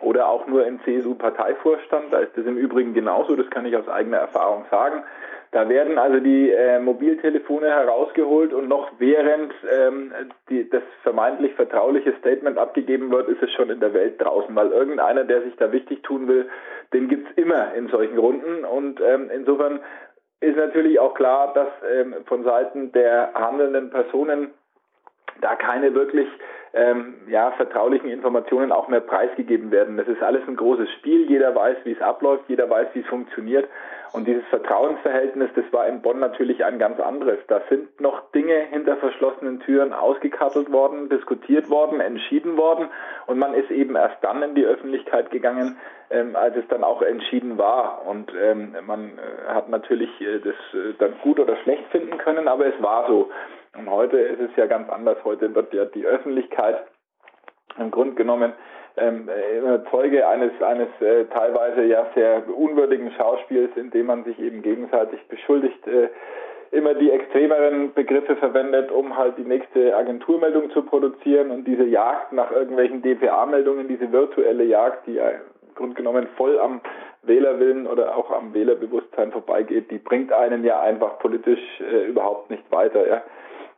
oder 0.00 0.28
auch 0.28 0.46
nur 0.46 0.66
im 0.66 0.80
CSU-Parteivorstand, 0.82 2.12
da 2.12 2.18
ist 2.18 2.36
das 2.36 2.46
im 2.46 2.56
Übrigen 2.56 2.94
genauso, 2.94 3.36
das 3.36 3.48
kann 3.50 3.66
ich 3.66 3.76
aus 3.76 3.88
eigener 3.88 4.18
Erfahrung 4.18 4.64
sagen, 4.70 5.04
da 5.56 5.70
werden 5.70 5.96
also 5.96 6.20
die 6.20 6.50
äh, 6.50 6.78
Mobiltelefone 6.78 7.66
herausgeholt 7.66 8.52
und 8.52 8.68
noch 8.68 8.92
während 8.98 9.54
ähm, 9.72 10.12
die, 10.50 10.68
das 10.68 10.82
vermeintlich 11.02 11.54
vertrauliche 11.54 12.12
Statement 12.18 12.58
abgegeben 12.58 13.10
wird, 13.10 13.26
ist 13.30 13.42
es 13.42 13.50
schon 13.54 13.70
in 13.70 13.80
der 13.80 13.94
Welt 13.94 14.20
draußen, 14.20 14.54
weil 14.54 14.70
irgendeiner, 14.70 15.24
der 15.24 15.40
sich 15.44 15.56
da 15.56 15.72
wichtig 15.72 16.02
tun 16.02 16.28
will, 16.28 16.46
den 16.92 17.08
gibt's 17.08 17.30
immer 17.36 17.72
in 17.72 17.88
solchen 17.88 18.18
Runden. 18.18 18.66
Und 18.66 19.00
ähm, 19.00 19.30
insofern 19.34 19.80
ist 20.40 20.58
natürlich 20.58 21.00
auch 21.00 21.14
klar, 21.14 21.54
dass 21.54 21.68
ähm, 21.90 22.16
von 22.26 22.44
Seiten 22.44 22.92
der 22.92 23.32
handelnden 23.32 23.88
Personen 23.88 24.50
da 25.40 25.56
keine 25.56 25.94
wirklich 25.94 26.28
ähm, 26.76 27.14
ja, 27.28 27.52
vertraulichen 27.52 28.10
Informationen 28.10 28.70
auch 28.70 28.88
mehr 28.88 29.00
preisgegeben 29.00 29.70
werden. 29.70 29.96
Das 29.96 30.06
ist 30.06 30.22
alles 30.22 30.42
ein 30.46 30.56
großes 30.56 30.90
Spiel. 30.98 31.28
Jeder 31.28 31.54
weiß, 31.54 31.78
wie 31.84 31.92
es 31.92 32.02
abläuft, 32.02 32.44
jeder 32.48 32.68
weiß, 32.68 32.88
wie 32.92 33.00
es 33.00 33.06
funktioniert. 33.06 33.66
Und 34.12 34.26
dieses 34.28 34.44
Vertrauensverhältnis, 34.48 35.50
das 35.56 35.64
war 35.72 35.86
in 35.86 36.00
Bonn 36.00 36.20
natürlich 36.20 36.64
ein 36.64 36.78
ganz 36.78 37.00
anderes. 37.00 37.38
Da 37.48 37.60
sind 37.68 38.00
noch 38.00 38.30
Dinge 38.32 38.54
hinter 38.70 38.96
verschlossenen 38.96 39.60
Türen 39.60 39.92
ausgekattelt 39.92 40.70
worden, 40.70 41.08
diskutiert 41.08 41.70
worden, 41.70 42.00
entschieden 42.00 42.56
worden. 42.56 42.88
Und 43.26 43.38
man 43.38 43.54
ist 43.54 43.70
eben 43.70 43.96
erst 43.96 44.22
dann 44.22 44.42
in 44.42 44.54
die 44.54 44.64
Öffentlichkeit 44.64 45.30
gegangen, 45.30 45.76
ähm, 46.10 46.36
als 46.36 46.56
es 46.56 46.66
dann 46.68 46.84
auch 46.84 47.02
entschieden 47.02 47.58
war. 47.58 48.06
Und 48.06 48.32
ähm, 48.40 48.76
man 48.86 49.18
äh, 49.18 49.52
hat 49.52 49.68
natürlich 49.68 50.10
äh, 50.20 50.38
das 50.38 50.54
äh, 50.72 50.94
dann 50.98 51.14
gut 51.22 51.40
oder 51.40 51.56
schlecht 51.56 51.84
finden 51.90 52.18
können, 52.18 52.48
aber 52.48 52.66
es 52.66 52.82
war 52.82 53.06
so. 53.08 53.30
Und 53.78 53.90
heute 53.90 54.16
ist 54.16 54.40
es 54.40 54.56
ja 54.56 54.66
ganz 54.66 54.88
anders. 54.88 55.18
Heute 55.24 55.54
wird 55.54 55.74
ja 55.74 55.84
die 55.84 56.06
Öffentlichkeit 56.06 56.65
im 57.78 57.90
Grunde 57.90 58.14
genommen 58.14 58.52
ähm, 58.96 59.28
Zeuge 59.90 60.26
eines, 60.26 60.50
eines 60.62 60.88
äh, 61.00 61.26
teilweise 61.26 61.84
ja 61.84 62.06
sehr 62.14 62.42
unwürdigen 62.48 63.10
Schauspiels, 63.12 63.76
in 63.76 63.90
dem 63.90 64.06
man 64.06 64.24
sich 64.24 64.38
eben 64.38 64.62
gegenseitig 64.62 65.20
beschuldigt, 65.28 65.86
äh, 65.86 66.08
immer 66.70 66.94
die 66.94 67.10
extremeren 67.10 67.92
Begriffe 67.92 68.36
verwendet, 68.36 68.90
um 68.90 69.16
halt 69.16 69.38
die 69.38 69.44
nächste 69.44 69.96
Agenturmeldung 69.96 70.70
zu 70.70 70.82
produzieren 70.82 71.50
und 71.50 71.64
diese 71.64 71.84
Jagd 71.84 72.32
nach 72.32 72.50
irgendwelchen 72.50 73.02
DPA-Meldungen, 73.02 73.86
diese 73.88 74.10
virtuelle 74.10 74.64
Jagd, 74.64 75.06
die 75.06 75.18
im 75.18 75.74
Grunde 75.74 75.94
genommen 75.94 76.26
voll 76.36 76.58
am 76.58 76.80
Wählerwillen 77.22 77.86
oder 77.86 78.16
auch 78.16 78.30
am 78.30 78.54
Wählerbewusstsein 78.54 79.32
vorbeigeht, 79.32 79.90
die 79.90 79.98
bringt 79.98 80.32
einen 80.32 80.64
ja 80.64 80.80
einfach 80.80 81.18
politisch 81.18 81.80
äh, 81.80 82.06
überhaupt 82.06 82.50
nicht 82.50 82.64
weiter. 82.70 83.06
Ja. 83.06 83.22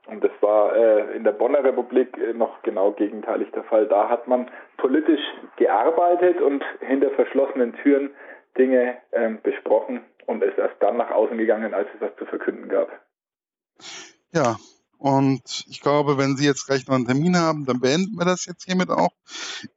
Und 0.09 0.25
das 0.25 0.31
war 0.41 0.75
äh, 0.75 1.17
in 1.17 1.25
der 1.25 1.33
Bonner 1.33 1.63
Republik 1.63 2.17
äh, 2.17 2.33
noch 2.33 2.63
genau 2.63 2.93
gegenteilig 2.93 3.51
der 3.53 3.65
Fall. 3.65 3.87
Da 3.87 4.09
hat 4.09 4.27
man 4.27 4.51
politisch 4.79 5.21
gearbeitet 5.57 6.41
und 6.41 6.65
hinter 6.81 7.11
verschlossenen 7.11 7.75
Türen 7.83 8.11
Dinge 8.57 8.97
ähm, 9.13 9.39
besprochen 9.43 10.01
und 10.27 10.43
ist 10.43 10.57
erst 10.57 10.77
dann 10.81 10.97
nach 10.97 11.11
außen 11.11 11.37
gegangen, 11.37 11.75
als 11.75 11.89
es 11.95 12.01
was 12.01 12.17
zu 12.17 12.25
verkünden 12.25 12.69
gab. 12.71 12.89
Ja, 14.33 14.57
und 14.97 15.43
ich 15.69 15.81
glaube, 15.83 16.17
wenn 16.17 16.37
Sie 16.37 16.47
jetzt 16.47 16.67
gleich 16.67 16.87
noch 16.87 16.97
einen 16.97 17.07
Termin 17.07 17.37
haben, 17.37 17.67
dann 17.67 17.81
beenden 17.81 18.17
wir 18.19 18.25
das 18.25 18.47
jetzt 18.47 18.65
hiermit 18.65 18.91
auch. 18.91 19.13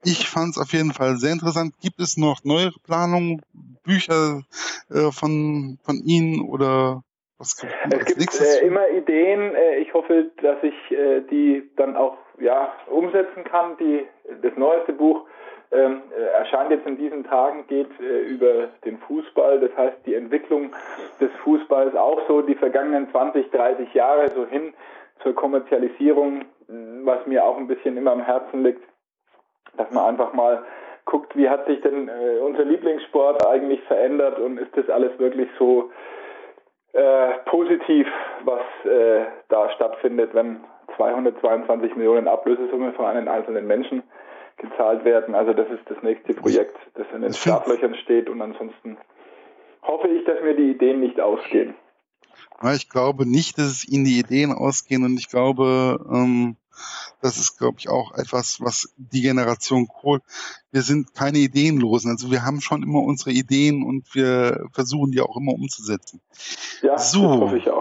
Ich 0.03 0.29
fand 0.29 0.55
es 0.55 0.57
auf 0.57 0.71
jeden 0.71 0.93
Fall 0.93 1.17
sehr 1.17 1.33
interessant. 1.33 1.75
Gibt 1.81 1.99
es 1.99 2.15
noch 2.15 2.43
neuere 2.43 2.79
Planungen, 2.83 3.41
Bücher 3.83 4.43
äh, 4.89 5.11
von, 5.11 5.77
von 5.83 5.97
Ihnen 5.97 6.41
oder 6.41 7.03
was 7.41 7.63
es 7.89 8.05
gibt 8.05 8.39
äh, 8.39 8.65
immer 8.65 8.87
Ideen. 8.89 9.55
Äh, 9.55 9.77
ich 9.77 9.93
hoffe, 9.93 10.29
dass 10.41 10.57
ich 10.61 10.91
äh, 10.91 11.21
die 11.21 11.69
dann 11.75 11.95
auch 11.95 12.17
ja, 12.39 12.71
umsetzen 12.87 13.43
kann. 13.43 13.77
Die, 13.77 14.05
das 14.41 14.55
neueste 14.55 14.93
Buch 14.93 15.25
ähm, 15.71 16.03
äh, 16.15 16.21
erscheint 16.37 16.69
jetzt 16.69 16.85
in 16.85 16.97
diesen 16.97 17.23
Tagen, 17.23 17.65
geht 17.67 17.89
äh, 17.99 18.21
über 18.21 18.69
den 18.85 18.99
Fußball. 18.99 19.59
Das 19.59 19.75
heißt, 19.75 19.97
die 20.05 20.13
Entwicklung 20.13 20.71
des 21.19 21.31
Fußballs 21.43 21.95
auch 21.95 22.21
so 22.27 22.41
die 22.41 22.55
vergangenen 22.55 23.09
20, 23.09 23.49
30 23.49 23.93
Jahre 23.93 24.29
so 24.29 24.45
hin 24.45 24.73
zur 25.23 25.33
Kommerzialisierung, 25.33 26.45
was 26.67 27.25
mir 27.27 27.43
auch 27.43 27.57
ein 27.57 27.67
bisschen 27.67 27.97
immer 27.97 28.11
am 28.11 28.23
Herzen 28.23 28.63
liegt, 28.63 28.81
dass 29.77 29.91
man 29.91 30.05
einfach 30.05 30.33
mal 30.33 30.63
guckt, 31.05 31.35
wie 31.35 31.47
hat 31.47 31.67
sich 31.67 31.79
denn 31.81 32.09
unser 32.43 32.65
Lieblingssport 32.65 33.45
eigentlich 33.45 33.81
verändert 33.83 34.39
und 34.39 34.57
ist 34.57 34.75
das 34.75 34.89
alles 34.89 35.11
wirklich 35.19 35.47
so 35.59 35.91
äh, 36.93 37.37
positiv, 37.45 38.07
was 38.43 38.61
äh, 38.85 39.25
da 39.49 39.69
stattfindet, 39.71 40.33
wenn 40.33 40.61
222 40.97 41.95
Millionen 41.95 42.27
Ablösesumme 42.27 42.93
für 42.93 43.07
einen 43.07 43.27
einzelnen 43.27 43.65
Menschen 43.65 44.03
gezahlt 44.57 45.05
werden. 45.05 45.33
Also 45.33 45.53
das 45.53 45.69
ist 45.69 45.83
das 45.89 46.01
nächste 46.03 46.33
Projekt, 46.33 46.75
das 46.95 47.07
in 47.13 47.21
den 47.21 47.33
Startlöchern 47.33 47.95
steht 47.95 48.29
und 48.29 48.41
ansonsten 48.41 48.97
hoffe 49.81 50.07
ich, 50.07 50.25
dass 50.25 50.41
mir 50.43 50.55
die 50.55 50.71
Ideen 50.71 50.99
nicht 50.99 51.19
ausgehen. 51.19 51.73
Ich 52.75 52.89
glaube 52.89 53.27
nicht, 53.27 53.57
dass 53.57 53.65
es 53.65 53.87
Ihnen 53.87 54.05
die 54.05 54.19
Ideen 54.19 54.51
ausgehen 54.51 55.03
und 55.03 55.17
ich 55.17 55.29
glaube, 55.29 55.99
ähm, 56.11 56.57
das 57.21 57.37
ist, 57.37 57.57
glaube 57.57 57.77
ich, 57.79 57.89
auch 57.89 58.13
etwas, 58.13 58.59
was 58.61 58.93
die 58.97 59.21
Generation 59.21 59.87
Kohl, 59.87 60.21
wir 60.71 60.81
sind 60.81 61.13
keine 61.13 61.37
Ideenlosen. 61.39 62.09
Also 62.09 62.31
wir 62.31 62.43
haben 62.43 62.61
schon 62.61 62.83
immer 62.83 63.01
unsere 63.01 63.31
Ideen 63.31 63.83
und 63.83 64.13
wir 64.15 64.67
versuchen 64.71 65.11
die 65.11 65.21
auch 65.21 65.37
immer 65.37 65.53
umzusetzen. 65.53 66.21
Ja, 66.81 66.97
so. 66.97 67.21
das 67.23 67.39
hoffe 67.39 67.57
ich 67.57 67.69
auch. 67.69 67.80